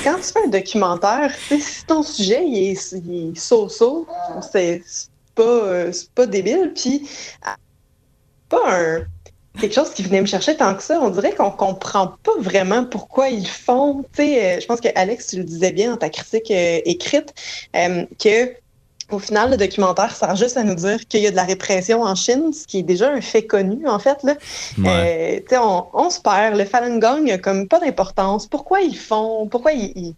[0.04, 4.06] quand tu fais un documentaire, si ton sujet il est, il est so-so,
[4.52, 4.82] c'est
[5.34, 6.72] pas, euh, c'est pas débile.
[6.74, 7.08] Puis
[7.42, 7.56] à-
[8.48, 9.04] pas un
[9.58, 11.00] quelque chose qui venait me chercher tant que ça.
[11.00, 14.04] On dirait qu'on comprend pas vraiment pourquoi ils font.
[14.14, 16.80] Tu sais, euh, je pense que Alex, tu le disais bien dans ta critique euh,
[16.84, 17.34] écrite,
[17.76, 18.54] euh, que
[19.10, 22.02] au final, le documentaire sert juste à nous dire qu'il y a de la répression
[22.02, 24.22] en Chine, ce qui est déjà un fait connu, en fait.
[24.22, 24.36] Là.
[24.78, 25.40] Ouais.
[25.40, 26.56] Euh, tu sais, on, on se perd.
[26.56, 28.46] Le Falun Gong a comme pas d'importance.
[28.46, 29.48] Pourquoi ils font?
[29.48, 30.14] Pourquoi ils, ils,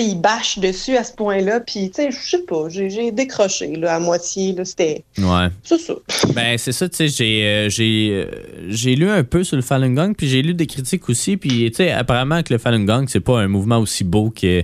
[0.00, 1.60] ils bâchent dessus à ce point-là?
[1.60, 4.54] Puis, tu sais, je sais pas, j'ai décroché là, à moitié.
[4.64, 5.48] C'était Ouais.
[5.62, 5.94] c'est ça.
[6.34, 10.14] Ben, c'est ça, tu sais, j'ai, euh, euh, lu un peu sur le Falun Gong,
[10.16, 13.20] puis j'ai lu des critiques aussi, puis, tu sais, apparemment que le Falun Gong, c'est
[13.20, 14.62] pas un mouvement aussi beau que,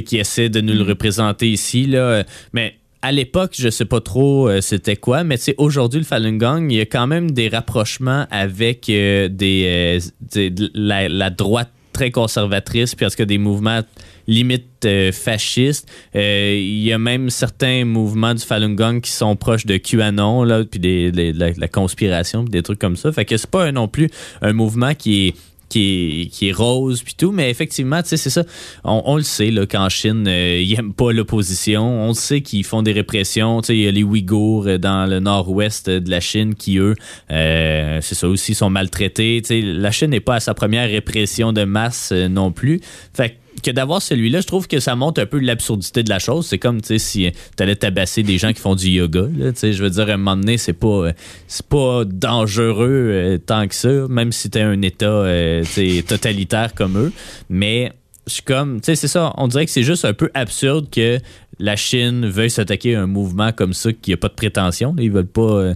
[0.00, 2.24] qui essaie de nous le représenter ici, là.
[2.52, 6.36] Mais à l'époque, je sais pas trop euh, c'était quoi, mais sais, aujourd'hui, le Falun
[6.36, 10.00] Gong, il y a quand même des rapprochements avec euh, des, euh,
[10.32, 11.70] des- de la, la droite
[12.10, 13.82] conservatrice, puis en tout des mouvements
[14.26, 15.90] limite euh, fascistes.
[16.14, 20.44] Euh, Il y a même certains mouvements du Falun Gong qui sont proches de QAnon,
[20.44, 23.12] là, puis des, de la, conspiration, puis des trucs comme ça.
[23.12, 24.08] Fait que c'est pas non plus
[24.40, 25.34] un mouvement qui est
[25.72, 28.44] qui est, rose puis tout, mais effectivement, tu sais, c'est ça.
[28.84, 31.82] On, le sait, là, qu'en Chine, euh, ils aiment pas l'opposition.
[31.82, 33.60] On le sait qu'ils font des répressions.
[33.62, 36.78] Tu sais, il y a les Ouïghours euh, dans le nord-ouest de la Chine qui,
[36.78, 36.94] eux,
[37.30, 39.40] euh, c'est ça aussi, sont maltraités.
[39.42, 42.80] Tu sais, la Chine n'est pas à sa première répression de masse non plus.
[43.14, 46.46] Fait que d'avoir celui-là, je trouve que ça montre un peu l'absurdité de la chose.
[46.46, 49.72] C'est comme, tu si tu allais tabasser des gens qui font du yoga, là, tu
[49.72, 51.10] je veux dire, à un moment donné, c'est pas,
[51.46, 56.74] c'est pas dangereux euh, tant que ça, même si t'es un État, euh, tu totalitaire
[56.74, 57.12] comme eux.
[57.48, 57.92] Mais
[58.26, 60.88] je suis comme, tu sais, c'est ça, on dirait que c'est juste un peu absurde
[60.90, 61.18] que
[61.58, 64.94] la Chine veuille s'attaquer à un mouvement comme ça qui a pas de prétention.
[64.98, 65.74] Ils veulent pas euh,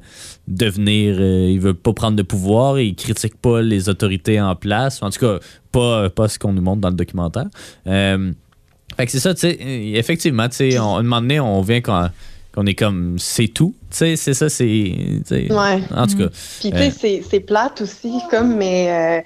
[0.49, 5.03] devenir, ils veulent pas prendre de pouvoir, ils critiquent pas les autorités en place.
[5.03, 5.39] En tout cas,
[5.77, 7.47] pas, pas ce qu'on nous montre dans le documentaire.
[7.87, 8.33] Euh,
[8.97, 11.39] fait que c'est ça, tu sais, euh, effectivement, tu sais, on- à un moment donné,
[11.41, 12.09] on vient quand
[12.55, 13.75] qu'on est comme, c'est tout.
[13.91, 14.65] Tu sais, c'est ça, c'est.
[15.31, 15.83] Ouais.
[15.95, 16.29] En tout cas,
[16.61, 16.79] Puis, tu Euh.
[16.79, 19.21] sais, c'est- c'est plate aussi, comme, mais euh,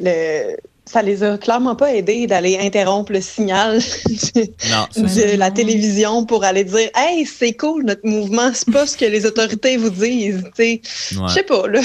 [0.00, 3.80] le, ça les a clairement pas aidés d'aller interrompre le signal
[4.36, 8.96] non, de la télévision pour aller dire Hey, c'est cool, notre mouvement, c'est pas ce
[8.96, 10.42] que les autorités vous disent.
[10.56, 10.80] Tu sais,
[11.12, 11.28] ouais.
[11.28, 11.80] Je sais pas, là.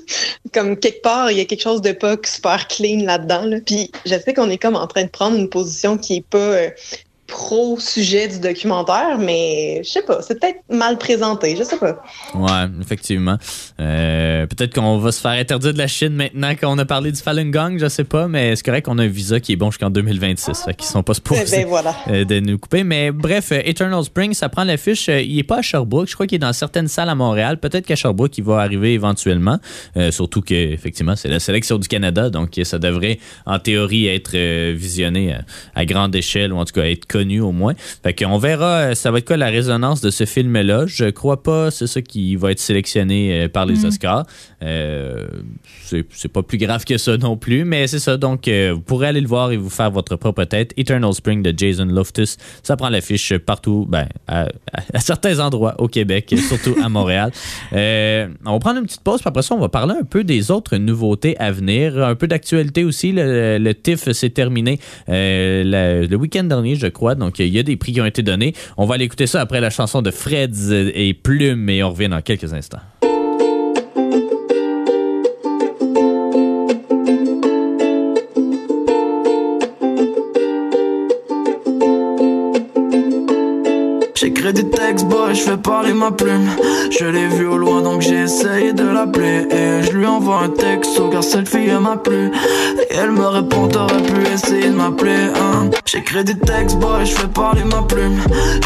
[0.52, 3.44] comme quelque part, il y a quelque chose de pas super clean là-dedans.
[3.46, 3.58] Là.
[3.64, 6.38] Puis je sais qu'on est comme en train de prendre une position qui est pas
[6.38, 6.70] euh,
[7.32, 12.02] pro-sujet du documentaire, mais je sais pas, c'est peut-être mal présenté, je sais pas.
[12.34, 13.36] Ouais, effectivement.
[13.80, 17.20] Euh, Peut-être qu'on va se faire interdire de la Chine maintenant qu'on a parlé du
[17.20, 19.70] Falun Gong, je sais pas, mais c'est correct qu'on a un visa qui est bon
[19.70, 20.62] jusqu'en 2026.
[20.64, 21.96] Fait qu'ils sont pas Eh supposés ben voilà.
[22.08, 22.84] euh, de nous couper.
[22.84, 25.08] Mais bref, euh, Eternal Spring, ça prend l'affiche.
[25.08, 26.08] Il est pas à Sherbrooke.
[26.08, 27.58] Je crois qu'il est dans certaines salles à Montréal.
[27.58, 29.58] Peut-être qu'à Sherbrooke, il va arriver éventuellement.
[29.96, 32.28] Euh, surtout que, effectivement, c'est la sélection du Canada.
[32.28, 34.36] Donc, ça devrait, en théorie, être
[34.74, 35.40] visionné à,
[35.74, 37.74] à grande échelle ou en tout cas être connu au moins.
[38.02, 40.84] Fait qu'on verra, euh, ça va être quoi la résonance de ce film-là.
[40.86, 44.26] Je crois pas, c'est ça qui va être sélectionné euh, par les Oscars.
[44.62, 45.26] Euh,
[45.84, 48.16] c'est pas plus grave que ça non plus, mais c'est ça.
[48.16, 50.72] Donc, euh, vous pourrez aller le voir et vous faire votre propre tête.
[50.76, 54.48] Eternal Spring de Jason Loftus, ça prend l'affiche partout, ben, à,
[55.00, 57.32] certains endroits au Québec, surtout à Montréal.
[57.72, 60.24] Euh, on va prendre une petite pause, puis après ça, on va parler un peu
[60.24, 63.12] des autres nouveautés à venir, un peu d'actualité aussi.
[63.12, 67.14] Le, le TIFF s'est terminé euh, le week-end dernier, je crois.
[67.14, 68.54] Donc, il y a des prix qui ont été donnés.
[68.76, 72.08] On va aller écouter ça après la chanson de Freds et Plume, et on revient
[72.08, 72.80] dans quelques instants.
[84.22, 86.48] J'écris des textes, boy, je fais parler ma plume.
[86.92, 89.48] Je l'ai vu au loin, donc j'ai essayé de l'appeler.
[89.50, 92.30] Et je lui envoie un texte, car cette fille m'a plu.
[92.88, 95.26] Et elle me répond, t'aurais pu essayer de m'appeler.
[95.34, 95.70] Hein.
[95.86, 98.16] J'écris des textes, boy, je fais parler ma plume.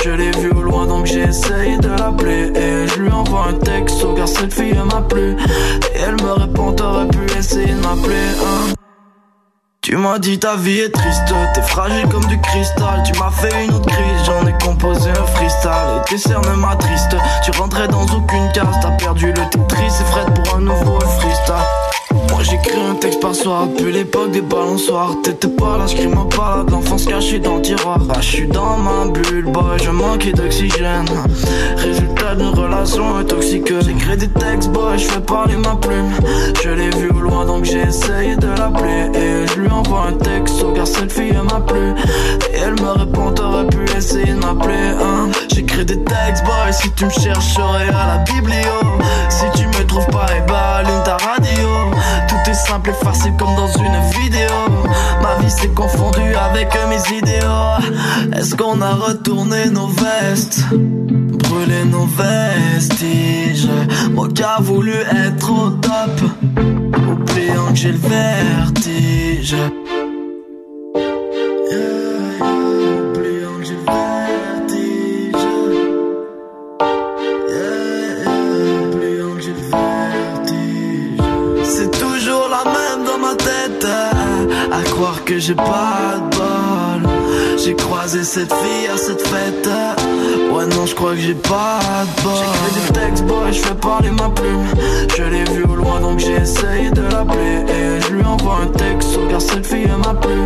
[0.05, 2.53] Je l'ai vu au loin, donc j'ai essayé de l'appeler.
[2.55, 5.37] Et je lui envoie un texte, car cette fille m'a plu.
[5.95, 8.29] Et elle me répond, t'aurais pu essayer de m'appeler.
[8.45, 8.86] Hein.
[9.87, 13.05] Tu m'as dit ta vie est triste, t'es fragile comme du cristal.
[13.05, 15.70] Tu m'as fait une autre crise, j'en ai composé un freestyle.
[16.01, 18.75] Et tes cernes ma triste, tu rentrais dans aucune case.
[18.83, 21.76] T'as perdu le Tetris et Fred pour un nouveau freestyle.
[22.48, 25.16] J'écris un texte par soir, depuis l'époque des balançoires.
[25.24, 27.98] T'étais pas là, j'cris ma balade, l'enfance cachée dans le tiroir.
[28.09, 31.06] Ah j'suis dans ma bulle, boy, je manquais d'oxygène.
[31.76, 36.12] Résultat d'une relation toxique J'écris des textes, boy, je fais parler ma plume.
[36.62, 39.11] Je l'ai vu au loin, donc j'ai essayé de l'appeler.
[39.18, 41.94] Et je lui envoie un texte, car cette fille m'a plu.
[42.52, 45.30] Et elle me répond, t'aurais pu essayer de m'appeler hein.
[45.52, 49.00] J'écris des textes, boy, si tu me chercherais à la biblio.
[49.30, 51.76] Si tu me trouves pas, et bah allume ta radio
[52.46, 54.50] tout est simple et facile comme dans une vidéo.
[55.22, 58.37] Ma vie s'est confondue avec mes idéaux.
[58.37, 60.64] Est-ce qu'on a retourné nos vestes?
[60.72, 63.68] Brûlé nos vestiges.
[64.12, 66.20] Moi qui a voulu être au top.
[67.11, 69.56] Oubliant que j'ai le vertige.
[84.85, 86.65] Croire que j'ai pas de.
[87.66, 89.68] J'ai croisé cette fille à cette fête.
[90.52, 92.33] Ouais, non, je crois que j'ai pas de bol.
[92.38, 94.64] J'écris des textes, boy, je fais parler ma plume.
[95.16, 97.64] Je l'ai vu au loin, donc j'ai essayé de l'appeler.
[97.68, 100.42] Et je lui envoie un texte, car cette fille m'a plu.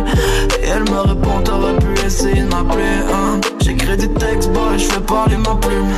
[0.63, 2.97] Et elle me répond, t'aurais pu essayer de m'appeler.
[3.13, 3.39] Hein.
[3.59, 5.91] J'écris des textes, boy, je fais parler ma plume.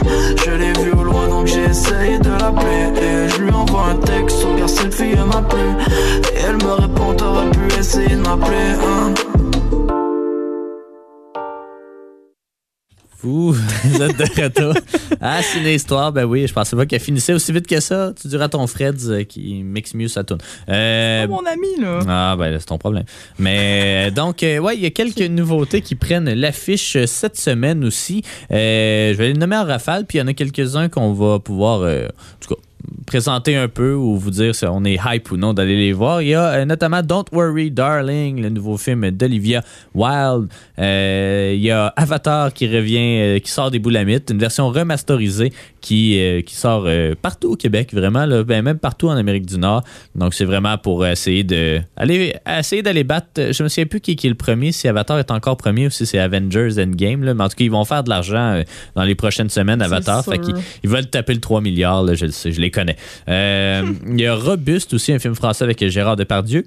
[0.46, 3.00] Je l'ai vu au loin, donc j'ai essayé de l'appeler.
[3.02, 5.70] Et je lui envoie un texte, car cette fille m'a plu.
[6.36, 8.74] Et elle me répond, t'aurais pu essayer de m'appeler.
[8.86, 9.33] Hein.
[13.24, 13.56] Vous
[14.02, 14.74] êtes de retour
[15.22, 16.12] à Ciné Histoire.
[16.12, 18.12] Ben oui, je pensais pas qu'elle finissait aussi vite que ça.
[18.22, 20.40] Tu diras à ton Fred euh, qui mixe mieux sa tune.
[20.68, 22.00] Euh, mon ami, là.
[22.06, 23.06] ah, ben c'est ton problème.
[23.40, 28.24] Mais donc, euh, ouais, il y a quelques nouveautés qui prennent l'affiche cette semaine aussi.
[28.52, 31.40] Euh, je vais les nommer en rafale, puis il y en a quelques-uns qu'on va
[31.40, 32.62] pouvoir, euh, en tout cas,
[33.14, 36.24] présenter un peu ou vous dire si on est hype ou non d'aller les voir.
[36.24, 39.62] Il y a euh, notamment Don't Worry Darling, le nouveau film d'Olivia
[39.94, 40.48] Wilde.
[40.80, 45.54] Euh, il y a Avatar qui revient, euh, qui sort des boulamites, une version remasterisée
[45.80, 46.88] qui, qui sort
[47.22, 49.84] partout au Québec, vraiment, là, ben, même partout en Amérique du Nord.
[50.16, 53.52] Donc c'est vraiment pour essayer de aller essayer d'aller battre.
[53.52, 55.90] Je me souviens plus qui, qui est le premier, si Avatar est encore premier ou
[55.90, 57.26] si c'est Avengers Endgame.
[57.26, 57.34] Là.
[57.34, 58.64] Mais en tout cas, ils vont faire de l'argent
[58.96, 60.24] dans les prochaines semaines, Avatar.
[60.24, 62.96] Fait qu'ils ils veulent taper le 3 milliards, là, je le sais, je les connais.
[63.28, 66.66] Euh, Il y a Robuste aussi, un film français avec Gérard Depardieu.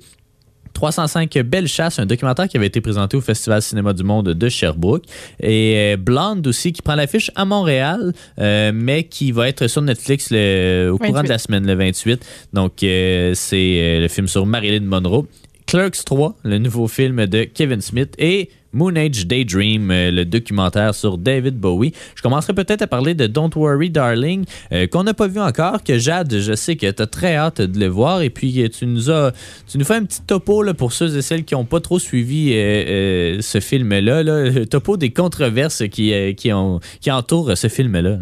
[0.74, 4.48] 305 Belles Chasses, un documentaire qui avait été présenté au Festival Cinéma du Monde de
[4.50, 5.04] Sherbrooke.
[5.40, 9.80] Et euh, Blonde aussi, qui prend l'affiche à Montréal, euh, mais qui va être sur
[9.80, 11.28] Netflix le- au courant 28.
[11.28, 12.26] de la semaine, le 28.
[12.52, 15.26] Donc, euh, c'est le film sur Marilyn Monroe.
[15.66, 18.14] Clerks 3, le nouveau film de Kevin Smith.
[18.18, 21.92] Et Moon Age Daydream, euh, le documentaire sur David Bowie.
[22.14, 25.82] Je commencerai peut-être à parler de Don't Worry Darling, euh, qu'on n'a pas vu encore,
[25.82, 28.20] que Jade, je sais que tu as très hâte de le voir.
[28.20, 29.32] Et puis, euh, tu nous as
[29.66, 31.98] tu nous fais un petit topo là, pour ceux et celles qui n'ont pas trop
[31.98, 34.22] suivi ce film-là.
[34.22, 38.18] Là, topo des controverses qui, qui, ont, qui entourent ce film-là.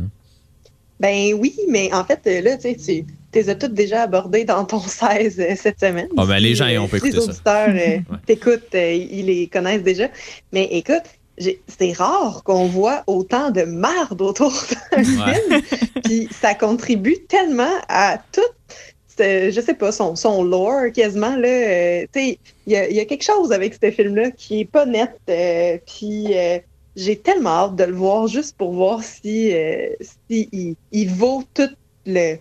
[1.00, 4.44] Ben oui, mais en fait, là, tu sais, tu tu les as toutes déjà abordées
[4.44, 6.08] dans ton 16 euh, cette semaine.
[6.16, 9.26] Ah, ben, les gens, euh, on peut si écouter les auditeurs euh, t'écoutent, euh, ils
[9.26, 10.08] les connaissent déjà.
[10.52, 11.02] Mais écoute,
[11.38, 14.52] c'est rare qu'on voit autant de marde autour
[14.92, 15.34] d'un Ouais.
[15.34, 15.62] film.
[16.04, 18.40] Puis ça contribue tellement à tout,
[19.18, 21.34] ce- je sais pas, son, son lore quasiment.
[21.36, 21.48] là.
[21.48, 24.60] euh, tu sais, il y a, il y a quelque chose avec ce film-là qui
[24.60, 25.10] est pas net.
[25.28, 26.58] euh, puis euh,
[26.96, 29.52] j'ai tellement hâte de le voir juste pour voir si,
[30.28, 31.68] si il, il vaut tout
[32.06, 32.36] le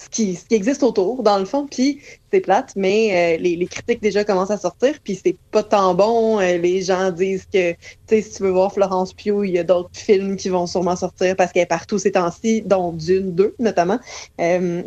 [0.00, 1.66] ce qui, existe autour, dans le fond.
[1.66, 2.00] Puis
[2.32, 6.40] c'est plate, mais euh, les, critiques déjà commencent à sortir, puis c'est pas tant bon.
[6.40, 9.58] Euh, les gens disent que, tu sais, si tu veux voir Florence Pugh, il y
[9.58, 13.34] a d'autres films qui vont sûrement sortir parce qu'elle est partout ces temps-ci, dont Dune
[13.34, 13.98] 2 notamment.
[14.40, 14.82] Euh,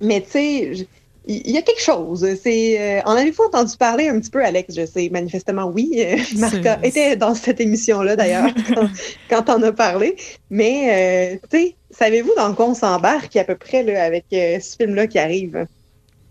[0.00, 0.86] mais tu sais,
[1.26, 2.26] il y a quelque chose.
[2.42, 4.74] C'est, euh, en avez-vous entendu parler un petit peu, Alex?
[4.74, 5.90] Je sais, manifestement oui.
[5.96, 8.88] Euh, Marca était dans cette émission-là, d'ailleurs, quand,
[9.28, 10.16] quand on a parlé.
[10.50, 14.58] Mais, euh, tu sais, savez-vous dans quoi on s'embarque à peu près là, avec euh,
[14.60, 15.66] ce film-là qui arrive?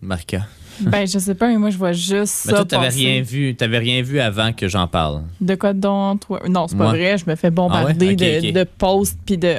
[0.01, 0.41] Marca.
[0.91, 2.58] Ben, je sais pas, mais moi, je vois juste Mais ça.
[2.58, 5.24] toi, t'avais rien vu, t'avais rien vu avant que j'en parle.
[5.39, 6.41] De quoi donc, toi?
[6.48, 6.94] Non, c'est pas Moi.
[6.94, 7.17] vrai.
[7.17, 8.52] Je me fais bombarder Ah ouais?
[8.52, 9.56] De, posts puis de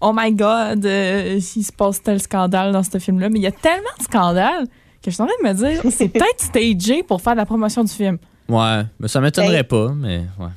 [0.00, 3.28] Oh my God, euh, il se passe tel scandale dans ce film-là.
[3.28, 4.66] Mais il y a tellement de scandales
[5.02, 7.84] que je suis en train de me dire c'est peut-être stagé pour faire la promotion
[7.84, 8.18] du film.
[8.48, 9.64] Ouais, mais ça m'étonnerait Hey.
[9.64, 10.48] pas, mais ouais.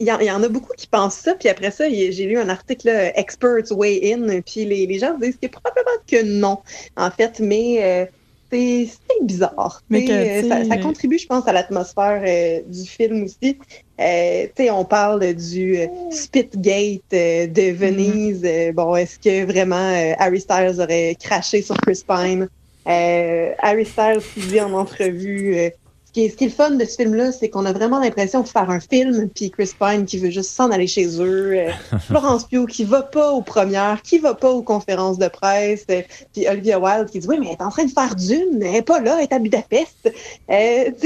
[0.00, 2.26] Il y, en, il y en a beaucoup qui pensent ça, puis après ça, j'ai
[2.26, 6.24] lu un article là, Experts Way In, puis les, les gens disent que probablement que
[6.24, 6.58] non,
[6.96, 8.04] en fait, mais euh,
[8.50, 8.88] c'est
[9.22, 9.82] bizarre.
[9.90, 13.58] Mais que, euh, ça, contribue, je pense, à l'atmosphère euh, du film aussi.
[14.00, 18.42] Euh, tu sais, on parle du euh, Spitgate euh, de Venise.
[18.44, 22.48] Euh, bon, est-ce que vraiment Harry Styles aurait craché sur Chris Pine?
[22.86, 25.70] Euh, Harry Styles qui dit en entrevue
[26.08, 28.00] ce qui, est, ce qui est le fun de ce film-là, c'est qu'on a vraiment
[28.00, 31.52] l'impression de faire un film, puis Chris Pine qui veut juste s'en aller chez eux,
[31.58, 31.70] euh,
[32.08, 36.00] Florence Pugh qui va pas aux premières, qui va pas aux conférences de presse, euh,
[36.32, 38.76] puis Olivia Wilde qui dit oui mais elle est en train de faire d'une, elle
[38.76, 40.10] est pas là, elle est à Budapest.
[40.50, 40.90] Euh,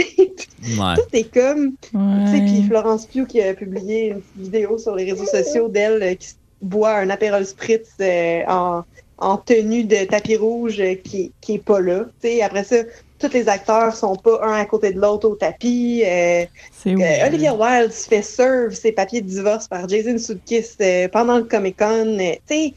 [0.79, 0.95] Ouais.
[0.95, 2.41] tout est comme, Ouais.
[2.47, 6.29] puis Florence Pugh qui a publié une vidéo sur les réseaux sociaux d'elle euh, qui
[6.61, 8.85] boit un Aperol Spritz euh, en,
[9.19, 12.05] en tenue de tapis rouge qui, qui est pas là.
[12.23, 12.77] Tu sais, après ça,
[13.23, 16.03] tous les acteurs sont pas un à côté de l'autre au tapis.
[16.05, 16.45] euh,
[16.87, 17.27] euh.
[17.27, 21.45] Olivia Wilde se fait serve ses papiers de divorce par Jason Sudeikis euh, pendant le
[21.45, 22.19] Comic Con.
[22.49, 22.75] sais,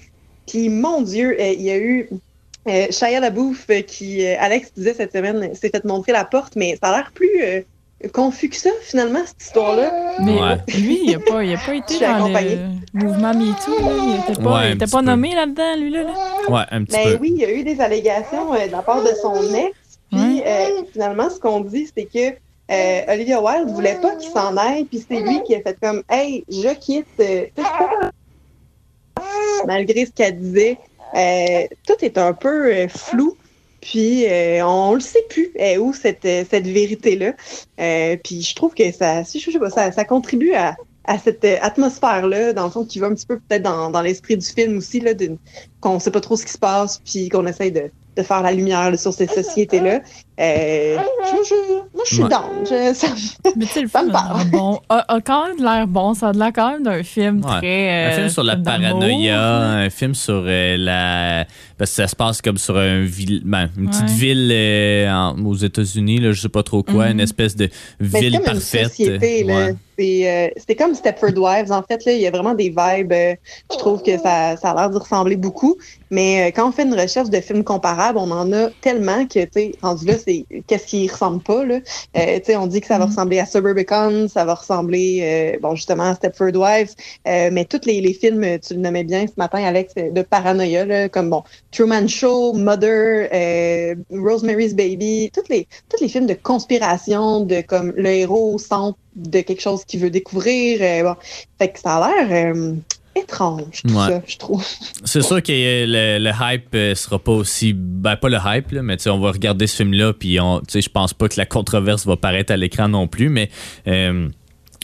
[0.48, 2.10] puis mon Dieu, euh, il y a eu
[2.68, 6.26] euh, Shia LaBeouf euh, qui, euh, Alex disait cette semaine, euh, s'est fait montrer la
[6.26, 7.62] porte, mais ça a l'air plus euh,
[8.14, 9.92] confus que ça finalement cette histoire-là.
[10.24, 10.58] Mais Ouais.
[10.76, 13.72] lui, il a pas, il a pas été dans le mouvement MeToo.
[13.78, 15.90] Il était pas, Ouais, il était pas nommé là-dedans, lui.
[15.92, 16.14] Là, là.
[16.50, 17.18] Ouais, un petit Ben peu.
[17.22, 19.72] oui, il y a eu des allégations euh, de la part de son ex.
[20.46, 22.36] Euh, finalement, ce qu'on dit, c'est que
[22.72, 26.04] euh, Olivia Wilde voulait pas qu'il s'en aille, puis c'est lui qui a fait comme
[26.10, 27.08] Hey, je quitte.
[27.20, 27.46] euh,
[29.66, 30.78] Malgré ce qu'elle disait,
[31.16, 33.38] euh, tout est un peu euh, flou.
[33.82, 34.26] Puis
[34.64, 37.34] on le sait plus où cette, cette vérité-là.
[38.24, 42.54] Puis je trouve que ça, je sais pas, ça, ça contribue à, à cette atmosphère-là,
[42.54, 45.04] dans le fond, qui va un petit peu peut-être dans, dans l'esprit du film aussi,
[45.82, 48.54] qu'on sait pas trop ce qui se passe, puis qu'on essaye de, de faire la
[48.54, 50.02] lumière sur ces sociétés-là.
[50.38, 52.30] Euh, je, je- moi, je suis Ouais.
[52.30, 52.44] down.
[52.66, 53.08] Je- ça-
[53.56, 54.80] Mais tu sais, le film a bon.
[54.90, 56.14] A, a quand même l'air bon.
[56.14, 57.60] Ça a l'air quand même d'un film Ouais.
[57.60, 57.90] très.
[57.90, 58.90] Un euh, film sur la d'amour.
[59.00, 61.46] paranoïa, un film sur euh, la.
[61.78, 65.46] Parce que ça se passe comme sur un ville, ben, une petite ville euh, en-
[65.46, 67.12] aux États-Unis, là, je sais pas trop quoi, Mhm.
[67.12, 67.70] une espèce de
[68.00, 68.92] c'est ville comme parfaite.
[69.00, 71.72] euh, C'était comme Stepford Wives.
[71.72, 73.12] En fait, là, il y a vraiment des vibes.
[73.14, 73.36] euh,
[73.72, 75.76] je trouve que ça, ça a l'air d'y ressembler beaucoup.
[76.12, 79.44] Mais euh, quand on fait une recherche de films comparables, on en a tellement que,
[79.46, 81.80] tu sais, rendu là, c'est qu'est-ce qui ressemble pas, là?
[82.18, 83.12] Euh, tu sais, on dit que ça va Mhm.
[83.12, 85.20] ressembler à Suburbicon, ça va ressembler,
[85.56, 86.94] euh, bon, justement, à Stepford Wives.
[87.28, 90.86] Euh, mais tous les, les films, tu le nommais bien ce matin, Alex, de paranoïa,
[90.86, 96.34] là, comme, bon, Truman Show, Mother, euh, Rosemary's Baby, tous les, tous les films de
[96.36, 100.80] conspiration, de comme le héros au centre de quelque chose qu'il veut découvrir.
[100.82, 101.16] euh, bon.
[101.60, 102.74] Fait que ça a l'air euh,
[103.16, 104.08] étrange, tout Ouais.
[104.10, 104.66] ça, je trouve.
[105.04, 107.74] C'est sûr que le, le hype euh, sera pas aussi.
[107.74, 110.60] Ben, pas le hype, là, mais tu sais, on va regarder ce film-là, puis on-
[110.60, 113.50] tu sais, je pense pas que la controverse va paraître à l'écran non plus, mais.
[113.88, 114.30] euh,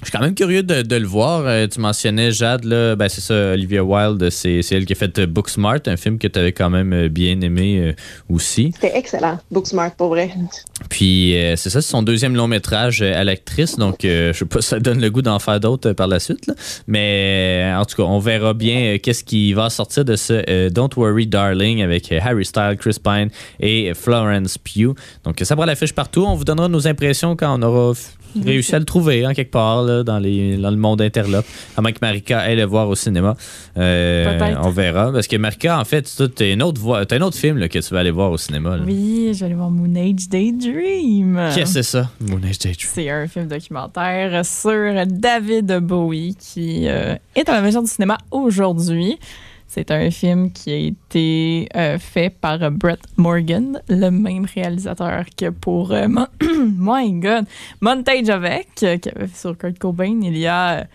[0.01, 1.43] je suis quand même curieux de, de le voir.
[1.45, 5.19] Euh, tu mentionnais Jade, là, ben c'est ça, Olivia Wilde, c'est elle qui a fait
[5.19, 7.93] euh, Booksmart, un film que tu avais quand même euh, bien aimé euh,
[8.29, 8.71] aussi.
[8.73, 10.31] C'était excellent, Booksmart, pour vrai.
[10.89, 14.61] Puis euh, c'est ça, c'est son deuxième long métrage à l'actrice, donc je sais pas
[14.61, 16.47] si ça donne le goût d'en faire d'autres par la suite.
[16.47, 16.55] là.
[16.87, 21.27] Mais en tout cas, on verra bien qu'est-ce qui va sortir de ce Don't Worry
[21.27, 24.95] Darling avec Harry Styles, Chris Pine et Florence Pugh.
[25.23, 26.25] Donc ça prend l'affiche partout.
[26.25, 27.93] On vous donnera nos impressions quand on aura
[28.45, 31.45] réussi à le trouver hein, quelque part là, dans, les, dans le monde interlope.
[31.77, 33.35] À moins que Marika aille le voir au cinéma.
[33.77, 34.59] Euh, Peut-être.
[34.63, 35.11] on verra.
[35.11, 37.67] Parce que Marika, en fait, tu as un, autre voix- t'as un autre film là,
[37.69, 38.77] que tu vas aller voir au cinéma.
[38.77, 38.83] là.
[38.85, 41.39] Oui, je vais aller voir Moon Age Daydream.
[41.55, 42.09] Qu'est-ce que c'est ça?
[42.19, 42.89] Moon Age Daydream.
[42.93, 48.17] C'est un film documentaire sur David Bowie qui euh, est à la maison du cinéma
[48.31, 49.17] aujourd'hui.
[49.73, 55.49] C'est un film qui a été euh, fait par Brett Morgan, le même réalisateur que
[55.49, 57.45] pour euh, Mon- My God,
[57.79, 60.86] Montage avec, euh, qui avait fait sur Kurt Cobain il y a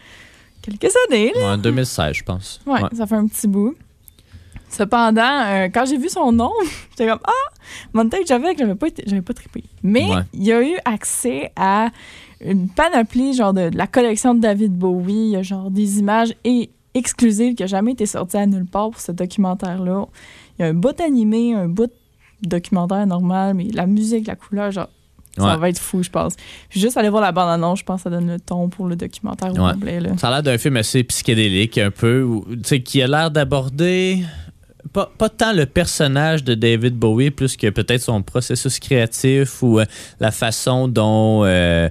[0.60, 1.32] quelques années.
[1.34, 1.40] là.
[1.40, 2.60] Ouais, en 2016, je pense.
[2.66, 3.74] Ouais, ça fait un petit bout.
[4.68, 6.52] Cependant, quand j'ai vu son nom,
[6.90, 7.30] j'étais comme Ah,
[7.94, 9.64] Montage avec, j'avais pas, été- pas trippé.
[9.82, 10.22] Mais Ouais.
[10.34, 11.88] il y a eu accès à
[12.44, 17.54] une panoplie genre de, de la collection de David Bowie, genre des images et exclusives
[17.54, 20.06] qui n'ont jamais été sorties à nulle part pour ce documentaire-là.
[20.58, 21.90] Il y a un bout animé, un bout
[22.42, 24.88] documentaire normal, mais la musique, la couleur, genre,
[25.36, 25.56] ça Ouais.
[25.58, 26.34] va être fou, je pense.
[26.70, 28.96] Puis juste aller voir la bande-annonce, je pense que ça donne le ton pour le
[28.96, 29.72] documentaire au Ouais.
[29.72, 30.00] complet.
[30.00, 30.10] Là.
[30.16, 32.26] Ça a l'air d'un film assez psychédélique, un peu,
[32.64, 34.22] sais, qui a l'air d'aborder
[34.92, 39.78] pas, pas tant le personnage de David Bowie, plus que peut-être son processus créatif ou
[39.80, 39.84] euh,
[40.20, 41.44] la façon dont.
[41.44, 41.88] euh,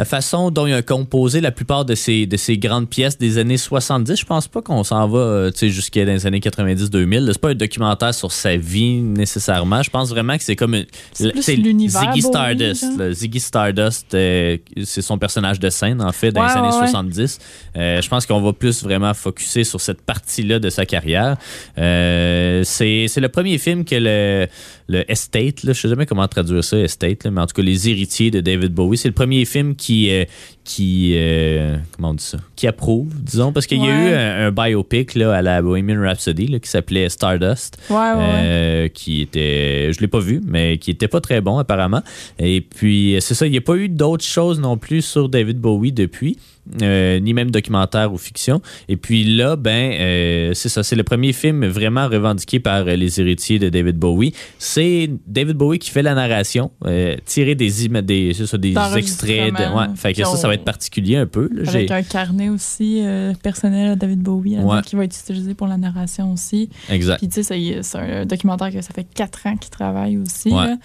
[0.00, 3.36] la façon dont il a composé la plupart de ses, de ses grandes pièces des
[3.36, 7.26] années 70, je pense pas qu'on s'en va euh, tu sais, jusqu'à les années 90-2000.
[7.32, 9.82] C'est pas un documentaire sur sa vie nécessairement.
[9.82, 12.84] Je pense vraiment que c'est comme une- C'est l'univers Ziggy Stardust.
[12.98, 13.12] là.
[13.12, 16.86] Ziggy Stardust, euh, c'est son personnage de scène en fait dans les années ouais, ouais.
[16.86, 17.38] 70.
[17.76, 21.36] Euh, je pense qu'on va plus vraiment focuser sur cette partie-là de sa carrière.
[21.76, 24.46] Euh, c'est c'est le premier film que le,
[24.90, 27.62] le Estate, là, je sais jamais comment traduire ça, Estate, là, mais en tout cas
[27.62, 30.24] les héritiers de David Bowie, c'est le premier film qui euh,
[30.64, 34.46] qui euh, comment on dit ça, qui approuve, disons, parce qu'il y a eu un,
[34.46, 37.78] un biopic là, à la Bohemian Rhapsody là, qui s'appelait Stardust.
[37.88, 38.16] Ouais, ouais.
[38.20, 42.02] Euh, qui était, je l'ai pas vu, mais qui était pas très bon apparemment.
[42.38, 45.58] Et puis c'est ça, il n'y a pas eu d'autres choses non plus sur David
[45.58, 46.36] Bowie depuis,
[46.82, 48.60] euh, ni même documentaire ou fiction.
[48.88, 52.96] Et puis là, ben euh, c'est ça, c'est le premier film vraiment revendiqué par euh,
[52.96, 54.34] les héritiers de David Bowie.
[54.58, 57.70] C'est David Bowie qui fait la narration, euh, tiré des
[58.02, 59.52] des, ça, des extraits.
[59.52, 61.48] De, ouais, fait que ça, ça va être particulier un peu.
[61.52, 61.68] là.
[61.68, 64.82] Avec J'ai- un carnet aussi euh, personnel à David Bowie Ouais.
[64.82, 66.68] qui va être utilisé pour la narration aussi.
[66.88, 67.18] Exact.
[67.18, 70.50] Puis tu sais, c'est un documentaire que ça fait quatre ans qu'il travaille aussi.
[70.50, 70.66] Ouais.
[70.66, 70.76] là.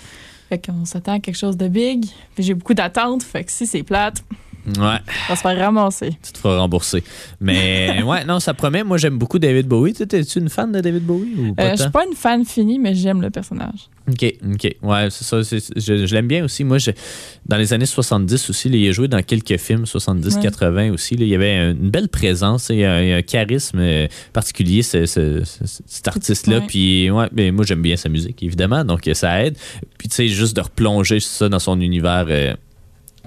[0.50, 2.06] Fait qu'on s'attend à quelque chose de big.
[2.36, 3.24] Puis j'ai beaucoup d'attentes.
[3.24, 4.24] Fait que si c'est plate,
[4.68, 4.74] Ouais.
[4.78, 6.18] on va se faire ramasser.
[6.24, 7.04] tu te feras rembourser.
[7.40, 8.84] Mais ouais, non, ça promet.
[8.84, 9.94] Moi, j'aime beaucoup David Bowie.
[9.94, 12.44] Tu es-tu une fan de David Bowie ou pas Euh, je suis pas une fan
[12.46, 13.90] finie, mais j'aime le personnage.
[14.10, 14.76] OK, OK.
[14.84, 15.42] Ouais, c'est ça.
[15.42, 16.64] je je l'aime bien aussi.
[16.64, 16.92] Moi, je-
[17.48, 21.16] dans les années 70 aussi, là, il a joué dans quelques films, 70-80 aussi.
[21.16, 21.24] là.
[21.26, 25.82] il y avait une belle présence et un, un charisme euh, particulier, ce- ce- ce-
[25.86, 26.58] cet artiste-là.
[26.60, 26.66] Ouais.
[26.68, 28.84] Puis, ouais, mais moi, j'aime bien sa musique, évidemment.
[28.84, 29.58] Donc, euh, ça aide.
[29.98, 32.26] Puis, tu sais, juste de replonger ça dans son univers.
[32.30, 32.54] euh,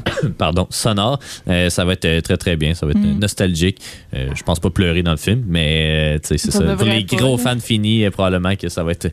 [0.38, 1.18] Pardon, sonore,
[1.48, 3.18] euh, ça va être euh, très très bien, ça va être euh, Mm.
[3.20, 3.78] nostalgique.
[4.14, 6.76] Euh, je pense pas pleurer dans le film, mais c'est Ça.
[6.76, 9.08] Pour les gros fans finis, probablement que ça va être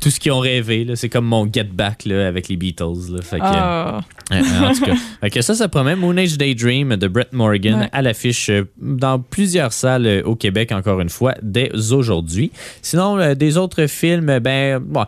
[0.00, 0.86] tout ce qu'ils ont rêvé.
[0.94, 3.12] C'est comme mon Get Back là, avec les Beatles.
[3.12, 3.22] là.
[3.22, 4.00] Fait que, Ah,
[4.32, 4.94] euh, en tout cas.
[5.22, 7.88] Fait que ça, ça promet Moon Age Daydream de Brett Morgan Ouais.
[7.92, 8.50] à l'affiche
[8.80, 12.52] dans plusieurs salles au Québec, encore une fois, dès aujourd'hui.
[12.82, 15.06] Sinon, des autres films, ben, bon,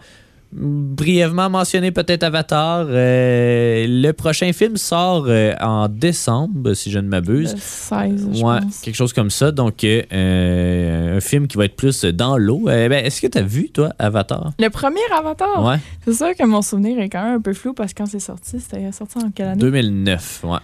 [0.52, 2.86] brièvement mentionné peut-être Avatar.
[2.88, 7.54] Euh, le prochain film sort euh, en décembre, si je ne m'abuse.
[7.58, 8.80] 16, je Ouais, pense.
[8.80, 9.50] quelque chose comme ça.
[9.52, 12.62] Donc, euh, un film qui va être plus dans l'eau.
[12.66, 14.52] Ben, Est-ce que tu as vu, toi, Avatar?
[14.58, 17.74] Le premier Avatar, Ouais, c'est sûr que mon souvenir est quand même un peu flou
[17.74, 19.60] parce que quand c'est sorti, c'était sorti en quelle année?
[19.60, 20.40] 2009.
[20.44, 20.58] Ouais.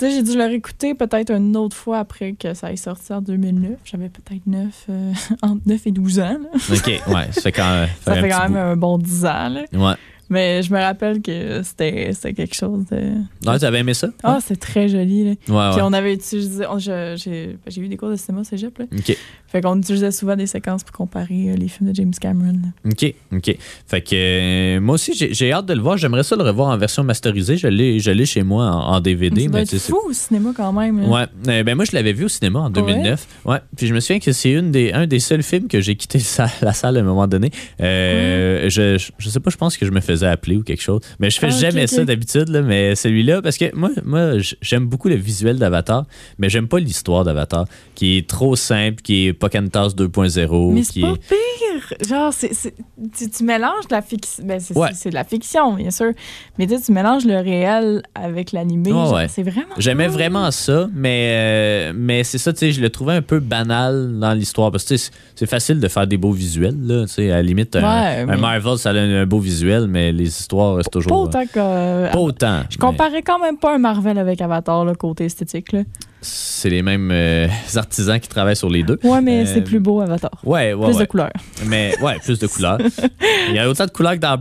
[0.00, 3.12] Tu sais, j'ai dû le réécouter peut-être une autre fois après que ça ait sorti
[3.12, 3.72] en 2009.
[3.84, 6.38] J'avais peut-être 9, euh, entre 9 et 12 ans.
[6.42, 6.74] là.
[6.74, 7.32] OK, ouais.
[7.32, 9.48] Ça fait quand, Ça un fait quand même un bon 10 ans.
[9.50, 9.64] là.
[9.74, 9.94] Ouais.
[10.30, 13.14] Mais je me rappelle que c'était quelque chose de.
[13.44, 14.08] Non, tu avais aimé ça?
[14.22, 15.24] Ah, c'est très joli.
[15.24, 15.30] Là.
[15.30, 15.82] Ouais, Puis ouais.
[15.82, 16.64] on avait utilisé.
[16.78, 18.78] J'ai eu des cours de cinéma au cégep.
[18.78, 18.84] Là.
[18.96, 19.16] OK.
[19.50, 22.54] Fait qu'on utilisait souvent des séquences pour comparer euh, les films de James Cameron.
[22.86, 23.56] OK, OK.
[23.86, 25.96] Fait que euh, moi aussi, j'ai hâte de le voir.
[25.96, 27.56] J'aimerais ça le revoir en version masterisée.
[27.56, 29.48] Je l'ai chez moi en, en DVD.
[29.48, 31.00] Mais c'est- fou au cinéma quand même.
[31.00, 31.08] là.
[31.08, 33.26] Ouais, Euh, ben moi je l'avais vu au cinéma en 2009.
[33.44, 33.58] Ouais.
[33.76, 36.20] Puis je me souviens que c'est une des un des seuls films que j'ai quitté
[36.62, 37.50] la salle à un moment donné.
[37.80, 40.82] Euh, je, je je sais pas, je pense que je me faisais appeler ou quelque
[40.82, 41.00] chose.
[41.18, 45.08] Mais je fais Ah, jamais ça d'habitude mais celui-là parce que moi moi j'aime beaucoup
[45.08, 46.06] le visuel d'Avatar,
[46.38, 51.00] mais j'aime pas l'histoire d'Avatar qui est trop simple, qui est Pocahontas 2.0 Mais c'est
[51.00, 51.96] pas est pire.
[52.08, 52.74] Genre, c'est, c'est-
[53.16, 54.44] tu, tu mélanges de la fiction.
[54.46, 54.90] Ben, c'est, Ouais.
[55.06, 56.12] de la fiction, bien sûr.
[56.58, 58.92] Mais tu tu mélanges le réel avec l'animé.
[58.92, 59.26] Ouais.
[59.28, 59.74] C'est vraiment.
[59.78, 60.14] J'aimais cool.
[60.14, 64.18] vraiment ça, mais, euh, mais c'est ça, tu sais, je le trouvais un peu banal
[64.18, 64.70] dans l'histoire.
[64.70, 67.06] Parce que c'est facile de faire des beaux visuels, là.
[67.06, 69.86] Tu sais, à la limite, un, Ouais, un mais- Marvel, ça a un, beau visuel,
[69.88, 71.10] mais les histoires, c'est toujours.
[71.10, 71.58] Pas autant que.
[71.58, 72.60] euh, Pas autant.
[72.68, 75.72] je mais comparais quand même pas un Marvel avec Avatar, le côté esthétique.
[75.72, 75.82] Là.
[76.22, 78.98] C'est les mêmes euh, artisans qui travaillent sur les deux.
[79.02, 80.30] Ouais, mais Euh, c'est plus beau, Avatar.
[80.44, 81.00] Ouais, ouais, plus ouais.
[81.04, 81.32] de couleurs.
[81.66, 82.78] Mais ouais, plus de couleurs.
[83.48, 84.36] Il y a autant de couleurs que dans,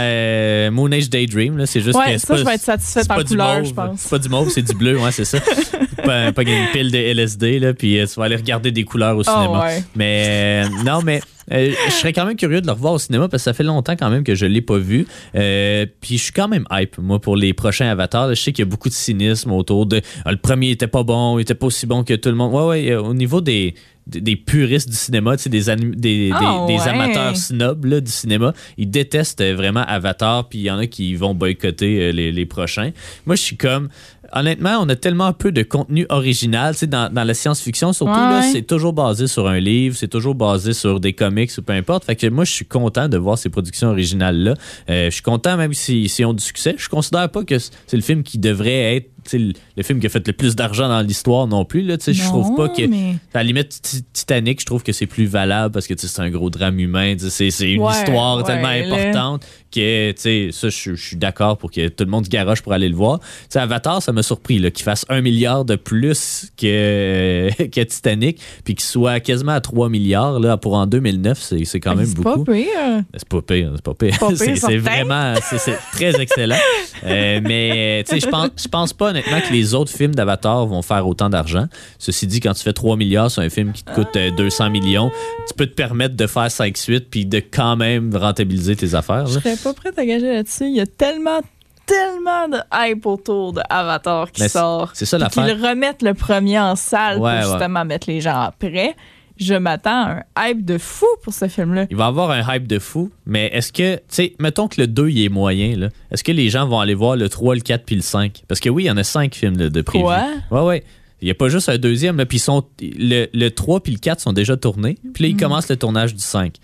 [0.00, 1.56] euh, Moon Age Daydream.
[1.58, 1.66] là.
[1.66, 3.66] C'est juste Ouais, que ça, pas- je vais être en pas du couleur, mauve.
[3.68, 4.00] je pense.
[4.00, 5.38] C'est pas du mauve, c'est du bleu, ouais, c'est ça.
[6.04, 9.22] pas, pas une pile de LSD, là, puis tu vas aller regarder des couleurs au
[9.26, 9.60] Ah cinéma.
[9.64, 9.84] ouais.
[9.94, 11.20] Mais euh, non, mais
[11.52, 13.62] euh, je serais quand même curieux de le revoir au cinéma parce que ça fait
[13.62, 15.06] longtemps quand même que je l'ai pas vu.
[15.34, 18.30] Euh, puis je suis quand même hype, moi, pour les prochains avatars.
[18.30, 21.02] Je sais qu'il y a beaucoup de cynisme autour de Ah, le premier était pas
[21.02, 22.52] bon, il était pas aussi bon que tout le monde.
[22.52, 23.74] Ouais, ouais, euh, au niveau des.
[24.06, 25.60] Des, des puristes du cinéma, des, des,
[25.96, 26.88] des- Ah, des ouais.
[26.88, 30.86] amateurs snobs là, du cinéma, ils détestent euh, vraiment Avatar, puis il y en a
[30.86, 32.90] qui vont boycotter euh, les, les prochains.
[33.24, 33.88] Moi, je suis comme,
[34.34, 38.60] honnêtement, on a tellement peu de contenu original, dans, dans la science-fiction, surtout, là, c'est
[38.66, 42.04] toujours basé sur un livre, c'est toujours basé sur des comics ou peu importe.
[42.04, 44.54] Fait que moi, je suis content de voir ces productions originales-là.
[44.90, 46.74] Euh, je suis content même si- s'ils ont du succès.
[46.76, 50.26] Je considère pas que c'est le film qui devrait être le, film qui a fait
[50.26, 51.82] le plus d'argent dans l'histoire non plus.
[51.82, 52.86] Là, je trouve pas que.
[52.86, 56.20] mais- À la limite, Ti- Titanic, je trouve que c'est plus valable parce que c'est
[56.20, 57.14] un gros drame humain.
[57.18, 61.70] C'est une Ouais, histoire ouais, tellement importante que, tu sais, ça, je suis d'accord pour
[61.70, 63.18] que tout le monde se garoche pour aller le voir.
[63.20, 67.80] Tu sais, Avatar, ça m'a surpris là, qu'il fasse un milliard de plus que, que
[67.82, 71.38] Titanic, puis qu'il soit quasiment à 3 milliards là, pour en 2009.
[71.40, 72.44] C'est c'est quand même c'est beaucoup.
[72.44, 73.02] pas pire.
[73.14, 74.18] C'est pas pire, c'est pas pire.
[74.18, 76.56] Pas pire, C'est- vraiment, c'est très excellent.
[77.04, 80.66] Euh, mais, tu sais, je pense, je pense pas honnêtement que les autres films d'Avatar
[80.66, 81.66] vont faire autant d'argent.
[81.98, 84.70] Ceci dit, quand tu fais 3 milliards sur un film qui te coûte euh, 200
[84.70, 85.10] millions,
[85.48, 89.26] tu peux te permettre de faire 5 suites puis de quand même rentabiliser tes affaires.
[89.26, 89.40] Je là.
[89.40, 90.64] serais pas prête à gager là-dessus.
[90.66, 91.40] Il y a tellement,
[91.86, 94.90] tellement de hype autour de Avatar qui Mais sort.
[94.94, 95.44] c'est ça l'affaire.
[95.46, 98.94] Qu'ils remettent le premier en salle Ouais, pour justement mettre les gens après.
[99.36, 101.86] Je m'attends à un hype de fou pour ce film-là.
[101.90, 104.86] Il va avoir un hype de fou, mais est-ce que, tu sais, mettons que le
[104.86, 105.88] 2 il est moyen, là.
[106.12, 108.44] Est-ce que les gens vont aller voir le 3, le 4 puis le 5?
[108.46, 110.04] Parce que oui, il y en a 5 films là, de prévus.
[110.04, 110.24] Quoi?
[110.52, 110.84] Ouais, ouais.
[111.20, 112.26] Il n'y a pas juste un deuxième, là.
[112.26, 114.98] Puis sont, le, le 3 puis le 4 sont déjà tournés.
[115.14, 115.32] Puis là, Mm.
[115.32, 116.54] ils commencent le tournage du 5.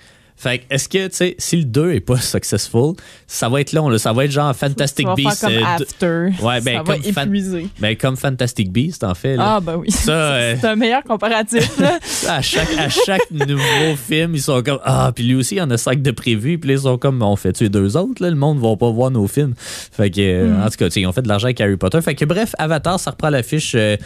[0.42, 2.94] Fait que, est-ce que, tu sais, si le 2 est pas successful,
[3.26, 3.98] ça va être long, là.
[3.98, 5.40] Ça va être genre Fantastic Beasts.
[5.40, 6.44] faire comme euh, After.
[6.44, 7.66] Ouais, ben, ça comme va fan- épuiser.
[7.78, 9.36] ben, comme Fantastic Beast, en fait.
[9.36, 9.56] là.
[9.56, 9.90] Ah, ben oui.
[9.90, 11.78] Ça, euh, C'est un meilleur comparatif.
[11.78, 11.98] là.
[12.28, 15.62] À chaque, à chaque nouveau film, ils sont comme Ah, puis lui aussi, il y
[15.62, 16.58] en a cinq de prévus.
[16.58, 18.30] Puis là, ils sont comme On fait-tu les deux autres là?
[18.30, 19.52] Le monde ne va pas voir nos films.
[19.56, 21.76] Fait que, euh, en tout cas, tu sais, ils ont fait de l'argent avec Harry
[21.76, 22.00] Potter.
[22.00, 23.96] Fait que, bref, Avatar, ça reprend l'affiche euh,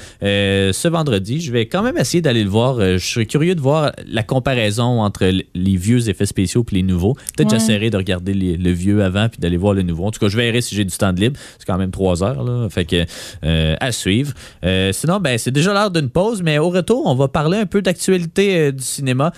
[0.73, 1.41] ce vendredi.
[1.41, 2.81] Je vais quand même essayer d'aller le voir.
[2.81, 5.25] Je serais curieux de voir la comparaison entre
[5.55, 7.15] les vieux effets spéciaux et les nouveaux.
[7.37, 7.59] Peut-être Ouais.
[7.59, 10.05] j'essaierai de regarder les- le vieux avant puis d'aller voir le nouveau.
[10.07, 11.39] En tout cas, je verrai si j'ai du temps de libre.
[11.59, 12.43] C'est quand même trois heures.
[12.45, 12.69] Là.
[12.71, 13.05] Fait que,
[13.45, 14.33] euh, à suivre.
[14.65, 17.67] Euh, sinon, ben, c'est déjà l'heure d'une pause, mais au retour, on va parler un
[17.67, 19.33] peu d'actualité euh, du cinéma.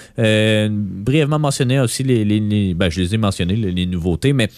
[0.68, 4.48] Brièvement mentionner aussi les, les- les- ben, je les ai mentionnés, les, les nouveautés, mais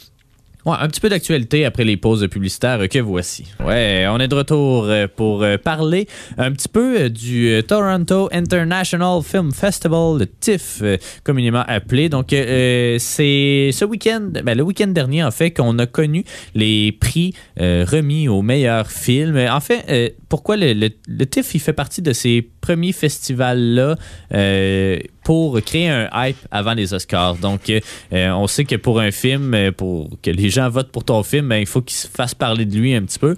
[0.66, 3.44] Ouais, un petit peu d'actualité après les pauses publicitaires que voici.
[3.64, 6.06] Ouais, on est de retour euh, pour euh, parler
[6.36, 10.82] un petit peu euh, du Toronto International Film Festival, le TIFF,
[11.24, 12.08] communément appelé.
[12.08, 17.32] Donc, c'est ce week-end, ben, le week-end dernier, en fait, qu'on a connu les prix
[17.58, 19.38] remis aux meilleurs films.
[19.50, 23.96] En fait, euh, pourquoi le, le- le TIFF, il fait partie de ces premiers festivals-là
[25.28, 27.34] pour créer un hype avant les Oscars.
[27.34, 27.80] Donc, euh,
[28.14, 31.22] euh, on sait que pour un film, euh, pour que les gens votent pour ton
[31.22, 33.36] film, ben, il faut qu'il se fasse parler de lui un petit peu.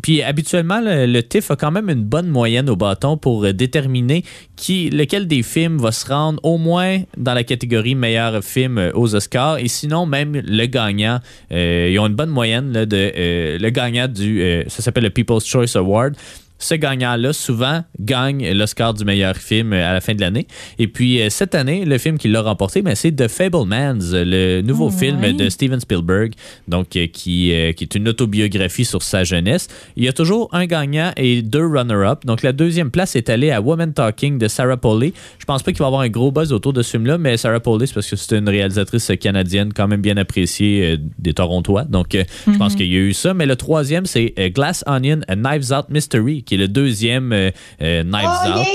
[0.00, 4.24] Puis, habituellement, le, le TIFF a quand même une bonne moyenne au bâton pour déterminer
[4.66, 9.58] lequel des films va se rendre au moins dans la catégorie meilleur film aux Oscars.
[9.58, 11.20] Et sinon, même le gagnant,
[11.50, 13.12] ils ont une bonne moyenne de
[13.60, 16.14] le gagnant du, ça s'appelle le People's Choice Award
[16.62, 20.46] ce gagnant-là, souvent, gagne l'Oscar du meilleur film euh, à la fin de l'année.
[20.78, 24.62] Et puis, euh, cette année, le film qui l'a remporté, ben, c'est The Fablemans, le
[24.62, 26.32] nouveau Oh, film de Steven Spielberg,
[26.66, 29.68] donc euh, qui, qui est une autobiographie sur sa jeunesse.
[29.96, 32.24] Il y a toujours un gagnant et deux runner-up.
[32.24, 35.12] Donc, la deuxième place est allée à Woman Talking de Sarah Polley.
[35.38, 37.36] Je pense pas qu'il va y avoir un gros buzz autour de ce film-là, mais
[37.36, 41.84] Sarah Polley, c'est parce que c'est une réalisatrice canadienne quand même bien appréciée des Torontois.
[41.84, 43.34] Donc, je pense qu'il y a eu ça.
[43.34, 47.50] Mais le troisième, c'est Glass Onion, A Knives Out Mystery, qui est le deuxième euh,
[47.80, 48.66] euh, Knives Out.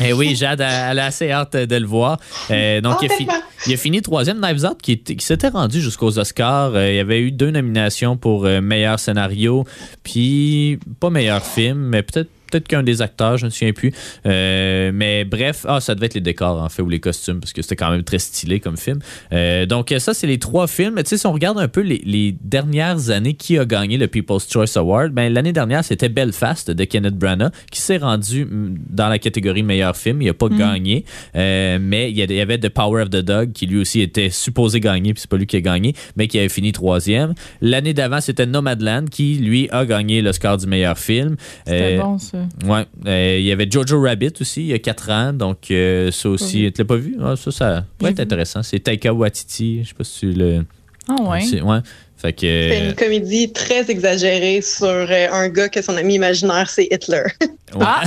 [0.00, 2.20] Eh oui, Jade, elle a assez hâte de le voir.
[2.52, 3.42] Euh, donc, Oh, il, a fi- tellement.
[3.66, 6.70] il a fini troisième Knives Out, qui, qui s'était rendu jusqu'aux Oscars.
[6.80, 9.64] Il y avait eu deux nominations pour meilleur scénario,
[10.04, 13.92] puis pas meilleur film, mais peut-être peut-être qu'un des acteurs, je ne me souviens plus.
[14.26, 17.52] Euh, mais bref, ah, ça devait être les décors, en fait, ou les costumes, parce
[17.52, 18.98] que c'était quand même très stylé comme film.
[19.32, 20.96] Euh, donc, ça, c'est les trois films.
[20.98, 24.08] Tu sais, si on regarde un peu les, les dernières années, qui a gagné le
[24.08, 28.76] People's Choice Award, ben, l'année dernière, c'était Belfast de Kenneth Branagh, qui s'est rendu mm,
[28.90, 30.22] dans la catégorie meilleur film.
[30.22, 31.04] Il n'a pas gagné,
[31.36, 34.80] Euh, mais il y avait The Power of the Dog, qui lui aussi était supposé
[34.80, 37.34] gagner, puis c'est pas lui qui a gagné, mais qui avait fini troisième.
[37.60, 41.36] L'année d'avant, c'était Nomadland, qui, lui, a gagné l'Oscar du meilleur film.
[41.66, 42.39] C'était Euh, bon, ça.
[42.64, 46.10] Ouais, euh, il y avait Jojo Rabbit aussi, il y a 4 ans, donc euh,
[46.10, 47.16] ça aussi, tu l'as pas vu?
[47.20, 48.62] Ah, ça, ça pourrait être intéressant.
[48.62, 50.64] C'est Taika Waititi, je sais pas si tu le...
[51.08, 51.82] Ah ouais.
[52.20, 52.40] Fait que...
[52.70, 57.22] C'est une comédie très exagérée sur euh, un gars que son ami imaginaire, c'est Hitler.
[57.40, 57.80] ouais.
[57.80, 58.02] Ah!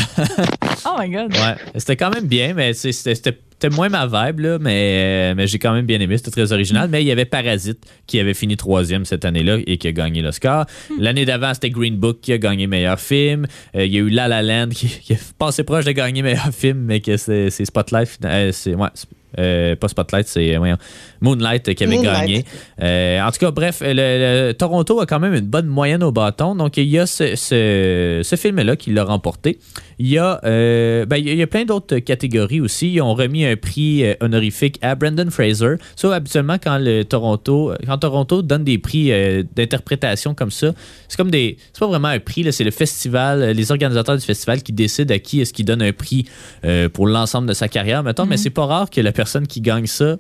[0.86, 1.34] Oh my god.
[1.34, 5.32] Ouais, c'était quand même bien, mais c'est- c'était c'était- c'était moins ma vibe, là, mais,
[5.32, 6.18] euh, mais j'ai quand même bien aimé.
[6.18, 6.90] C'était très original.
[6.90, 10.22] Mais il y avait Parasite qui avait fini troisième cette année-là et qui a gagné
[10.22, 10.66] l'Oscar.
[11.00, 13.46] L'année d'avant, c'était Green Book qui a gagné meilleur film.
[13.76, 16.22] Euh, il y a eu La La Land qui, qui a passé proche de gagner
[16.22, 18.10] meilleur film, mais que c'est c'est Spotlight.
[18.26, 18.90] euh, c'est ouais,
[19.40, 20.78] euh, pas Spotlight, c'est voyons,
[21.22, 22.20] Moonlight qui avait Moonlight.
[22.22, 22.46] gagné.
[22.82, 23.94] Euh, en tout cas, bref, le,
[24.48, 26.56] le- Toronto a quand même une bonne moyenne au bâton.
[26.56, 29.60] Donc, il y a ce, ce- ce film-là qui l'a remporté.
[30.00, 32.94] Il y a, euh, ben, il y a- plein d'autres catégories aussi.
[32.94, 35.76] Ils ont remis un prix euh, honorifique à Brendan Fraser.
[35.96, 40.72] Ça, habituellement, quand le Toronto, quand Toronto donne des prix euh, d'interprétation comme ça,
[41.08, 41.58] c'est comme des.
[41.74, 44.74] C'est pas vraiment un prix, là, c'est le festival, euh, les organisateurs du festival qui
[44.74, 46.26] décident à qui est-ce qu'ils donnent un prix
[46.66, 48.26] euh, pour l'ensemble de sa carrière, mettons.
[48.26, 50.18] Mais c'est pas rare que la personne qui gagne ça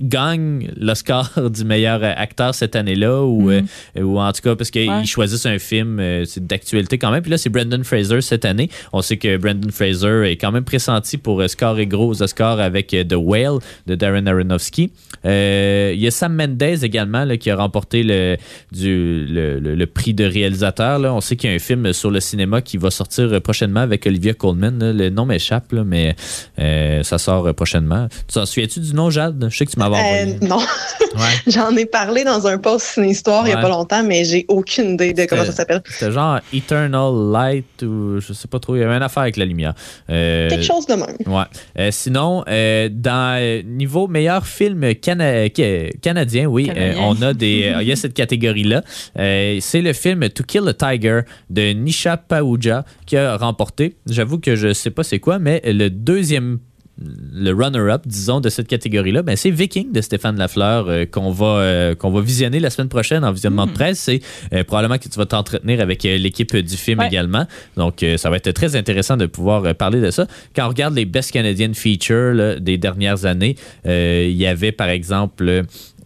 [0.00, 3.62] gagne l'Oscar du meilleur acteur cette année-là ou, euh,
[4.00, 5.04] ou en tout cas parce qu'ils Ouais.
[5.06, 9.00] choisissent un film euh, d'actualité quand même puis là c'est Brendan Fraser cette année on
[9.02, 12.60] sait que Brendan Fraser est quand même pressenti pour euh, score et gros aux Oscars
[12.60, 14.90] avec The Whale de Darren Aronofsky
[15.26, 18.36] Euh, il y a Sam Mendes également là, qui a remporté le,
[18.72, 21.14] du, le, le- le prix de réalisateur là.
[21.14, 24.06] on sait qu'il y a un film sur le cinéma qui va sortir prochainement avec
[24.06, 24.92] Olivia Colman là.
[24.92, 26.14] le nom m'échappe mais
[26.58, 29.96] euh, ça sort prochainement tu t'en souviens-tu du nom Jade je sais que tu m'avais
[29.96, 31.20] envoyé Euh, non, Ouais.
[31.46, 33.58] j'en ai parlé dans un post Ciné-Histoire il n'y Ouais.
[33.60, 35.80] a pas longtemps, mais j'ai aucune idée de comment ça s'appelle.
[35.88, 38.74] C'était genre Eternal Light ou je sais pas trop.
[38.76, 39.74] Il y avait une affaire avec la lumière.
[40.10, 41.16] Euh, Quelque chose de même.
[41.26, 41.44] Ouais.
[41.78, 46.94] Euh, sinon, euh, dans niveau meilleur film cana- ca- canadien, oui, Canadien.
[47.02, 48.82] euh, on a des, euh, il y a cette catégorie-là.
[49.18, 51.20] Euh, c'est le film To Kill a Tiger
[51.50, 53.96] de Nisha Paouja qui a remporté.
[54.08, 56.58] J'avoue que je sais pas c'est quoi, mais le deuxième
[56.98, 61.46] le runner-up, disons, de cette catégorie-là, ben, c'est Viking de Stéphane Lafleur euh, qu'on va,
[61.46, 63.98] euh, qu'on va visionner la semaine prochaine en visionnement de presse.
[63.98, 64.20] C'est
[64.52, 67.08] euh, probablement que tu vas t'entretenir avec l'équipe du film Ouais.
[67.08, 67.46] également.
[67.76, 70.28] Donc, ça va être très intéressant de pouvoir parler de ça.
[70.54, 74.88] Quand on regarde les Best Canadian Features là, des dernières années, il y avait, par
[74.88, 75.64] exemple,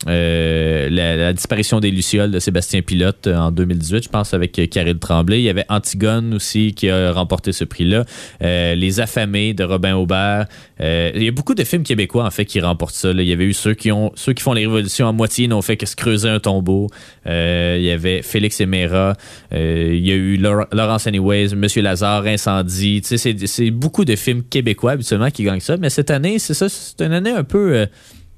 [0.08, 4.66] euh, la, disparition des Lucioles de Sébastien Pilote euh, en 2018, je pense, avec euh,
[4.66, 5.40] Karel Tremblay.
[5.40, 8.04] Il y avait Antigone aussi qui a remporté ce prix-là.
[8.42, 10.46] Euh, les Affamés de Robin Aubert.
[10.80, 13.10] Euh, il y a beaucoup de films québécois, en fait, qui remportent ça.
[13.10, 15.96] Il y avait eu ceux qui font les révolutions à moitié n'ont fait que se
[15.96, 16.88] creuser un tombeau.
[17.26, 19.14] Euh, il y avait Félix et Mera.
[19.52, 23.02] Euh, il y a eu Laur- Laurence Anyways, Monsieur Lazare, Incendie.
[23.04, 25.76] C'est beaucoup de films québécois, habituellement, qui gagnent ça.
[25.76, 27.86] Mais cette année, c'est ça, c'est une année un peu...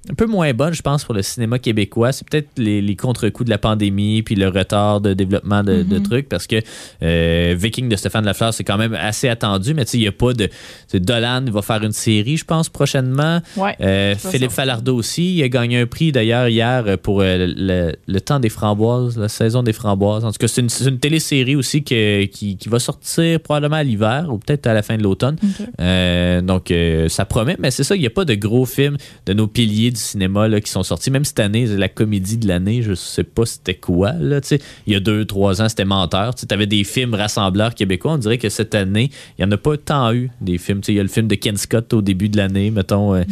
[0.09, 2.13] un peu moins bonne, je pense, pour le cinéma québécois.
[2.13, 5.99] C'est peut-être les, les contre-coups de la pandémie puis le retard de développement de, de
[5.99, 6.57] trucs parce que
[7.03, 10.09] euh, Viking de Stéphane Lafleur, c'est quand même assez attendu, mais tu sais, il n'y
[10.09, 10.49] a pas de.
[10.95, 13.41] Dolan va faire une série, je pense, prochainement.
[13.57, 13.77] Ouais.
[13.83, 14.51] Euh, Philippe.
[14.53, 18.49] Falardeau aussi, il a gagné un prix d'ailleurs hier pour euh, le, le temps des
[18.49, 20.25] framboises, la saison des framboises.
[20.25, 24.27] En tout cas, c'est une, télésérie aussi que- qui, qui va sortir probablement à l'hiver
[24.31, 25.37] ou peut-être à la fin de l'automne.
[26.43, 26.73] Donc,
[27.09, 28.97] ça promet, mais c'est ça, il n'y a pas de gros films
[29.27, 31.11] de nos piliers du cinéma là, qui sont sortis.
[31.11, 34.13] Même cette année, la comédie de l'année, je sais pas c'était quoi.
[34.13, 34.41] Là,
[34.87, 36.35] il y a deux, trois ans, c'était Menteur.
[36.35, 38.13] Tu avais des films rassembleurs québécois.
[38.13, 40.81] On dirait que cette année, il n'y en a pas tant eu des films.
[40.89, 43.23] Il y a le film de Ken Scott au début de l'année, mettons, euh,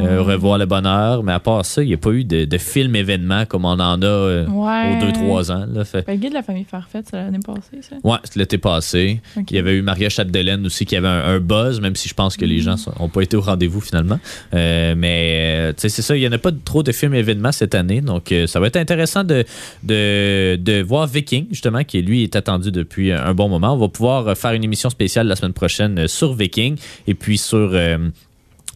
[0.00, 1.22] euh, Revoir le bonheur.
[1.22, 3.68] Mais à part ça, il n'y a pas eu de, de film événement comme on
[3.80, 4.96] en a euh, Ouais.
[4.96, 5.66] aux deux, trois ans.
[5.72, 5.84] Là.
[5.84, 7.96] Fait, le guide de la famille Farfette, c'est l'année passée, ça?
[8.04, 9.20] Ouais, c'était l'été passé.
[9.50, 12.14] Il y avait eu Maria Chapdelaine aussi qui avait un, un buzz, même si je
[12.14, 14.18] pense que les gens n'ont pas été au rendez-vous finalement.
[14.54, 17.74] Euh, mais tu sais, c'est il n'y en a pas trop de films événements cette
[17.74, 18.00] année.
[18.00, 19.44] Donc, euh, ça va être intéressant de,
[19.82, 23.74] de, de voir Viking, justement, qui lui est attendu depuis un bon moment.
[23.74, 26.76] On va pouvoir euh, faire une émission spéciale la semaine prochaine euh, sur Viking
[27.06, 27.76] et puis sur.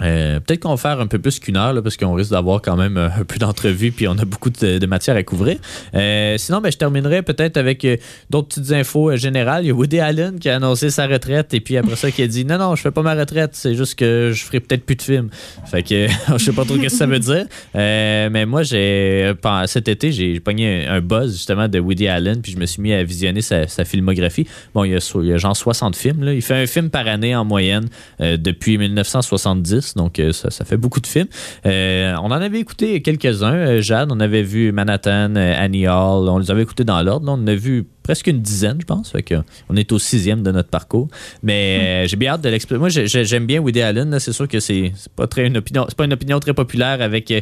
[0.03, 2.62] Euh, Peut-être qu'on va faire un peu plus qu'une heure, là, parce qu'on risque d'avoir
[2.62, 5.59] quand même euh, un peu d'entrevues, puis on a beaucoup de, matière à couvrir.
[5.94, 7.86] Euh, sinon, ben, je terminerai peut-être avec
[8.30, 9.64] d'autres petites infos générales.
[9.64, 12.22] Il y a Woody Allen qui a annoncé sa retraite, et puis après ça, qui
[12.22, 14.84] a dit Non, non, je fais pas ma retraite, c'est juste que je ferai peut-être
[14.84, 15.28] plus de films.
[15.66, 17.46] Fait que je sais pas trop ce que ça veut dire.
[17.74, 19.32] Mais moi, j'ai
[19.66, 22.92] cet été, j'ai pogné un, buzz justement de Woody Allen, puis je me suis mis
[22.92, 24.46] à visionner sa, filmographie.
[24.74, 26.24] Bon, il y, a, il y a genre 60 films.
[26.24, 26.34] Là.
[26.34, 27.88] Il fait un film par année en moyenne
[28.18, 31.28] depuis 1970, donc euh, ça, ça fait beaucoup de films.
[31.66, 33.55] Euh, on en avait écouté quelques-uns.
[33.55, 37.26] Euh, Jade, on avait vu Manhattan, Annie Hall, on les avait écoutés dans l'ordre.
[37.28, 39.11] On en a vu presque une dizaine, je pense.
[39.11, 39.34] Fait que
[39.68, 41.09] on est au sixième de notre parcours.
[41.43, 42.78] Mais euh, j'ai bien hâte de l'expliquer.
[42.78, 44.18] Moi, j'ai- j'ai- j'aime bien Woody Allen.
[44.18, 47.32] C'est sûr que c'est pas très une opinion, c'est pas une opinion très populaire avec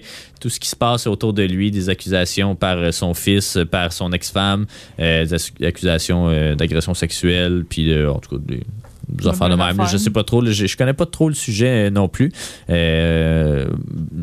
[0.41, 4.13] tout ce qui se passe autour de lui, des accusations par son fils, par son
[4.13, 4.67] ex-femme,
[4.99, 8.61] euh, des ac- accusations euh, d'agression sexuelle, puis euh, en tout cas des,
[9.09, 9.77] des affaires de même.
[9.91, 10.45] Je sais pas trop.
[10.45, 12.33] Je, je connais pas trop le sujet euh, non plus.
[12.71, 13.67] Euh,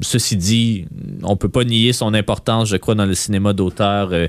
[0.01, 0.86] ceci dit,
[1.23, 4.27] on peut pas nier son importance, je crois, dans le cinéma d'auteur euh,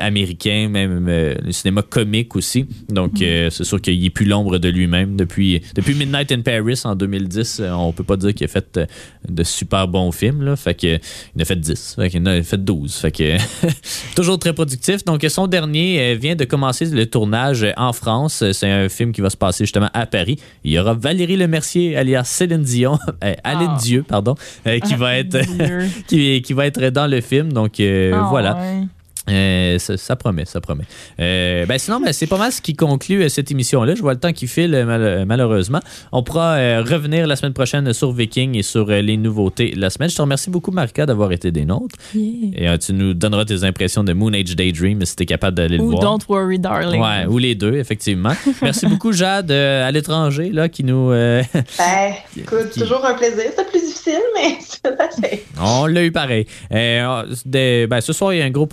[0.00, 2.66] américain, même euh, le cinéma comique aussi.
[2.88, 6.80] Donc, euh, c'est sûr qu'il est plus l'ombre de lui-même depuis depuis Midnight in Paris
[6.84, 7.60] en 2010.
[7.60, 8.80] euh, on peut pas dire qu'il a fait
[9.28, 10.42] de super bons films.
[10.42, 11.96] Là, fait que il en a fait 10.
[11.96, 12.94] Fait en a fait 12.
[12.94, 13.36] Fait que
[14.16, 15.04] toujours très productif.
[15.04, 18.44] Donc, son dernier vient de commencer le tournage en France.
[18.52, 20.38] C'est un film qui va se passer justement à Paris.
[20.64, 23.78] Il y aura Valérie Lemercier, alias Céline Dion, euh, Aline Ah.
[23.80, 24.34] Dieu, pardon,
[24.66, 25.38] euh, qui, va être,
[26.06, 27.52] qui, qui va être dans le film.
[27.52, 28.56] Donc euh, Ah, voilà.
[28.56, 28.82] ouais.
[29.28, 30.84] Euh, ça, ça promet, ça promet.
[31.20, 33.94] Euh, ben sinon, ben, c'est pas mal ce qui conclut euh, cette émission-là.
[33.96, 35.80] Je vois le temps qui file, mal- malheureusement.
[36.12, 39.80] On pourra euh, revenir la semaine prochaine sur Viking et sur euh, les nouveautés de
[39.80, 40.08] la semaine.
[40.10, 41.96] Je te remercie beaucoup, Marika, d'avoir été des nôtres.
[42.14, 42.50] Yeah.
[42.54, 45.76] Et euh, tu nous donneras tes impressions de Moon Age Daydream si t'es capable d'aller
[45.78, 46.02] le Ou voir.
[46.02, 47.00] Don't Worry Darling.
[47.02, 48.32] Ouais, ou les deux, effectivement.
[48.62, 51.10] Merci beaucoup, Jade, euh, à l'étranger, là, qui nous.
[51.10, 51.42] euh,
[51.78, 53.44] Ben, écoute, Qui- toujours un plaisir.
[53.56, 55.44] C'est plus difficile, mais c'est assez.
[55.60, 56.46] On l'a eu pareil.
[56.72, 58.66] Euh, ben, ce soir, il y a un gros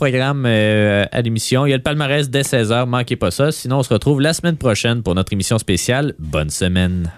[0.46, 1.66] euh, à l'émission.
[1.66, 2.86] Il y a le palmarès dès 16h.
[2.86, 3.52] Manquez pas ça.
[3.52, 6.14] Sinon, on se retrouve la semaine prochaine pour notre émission spéciale.
[6.20, 7.14] Bonne semaine.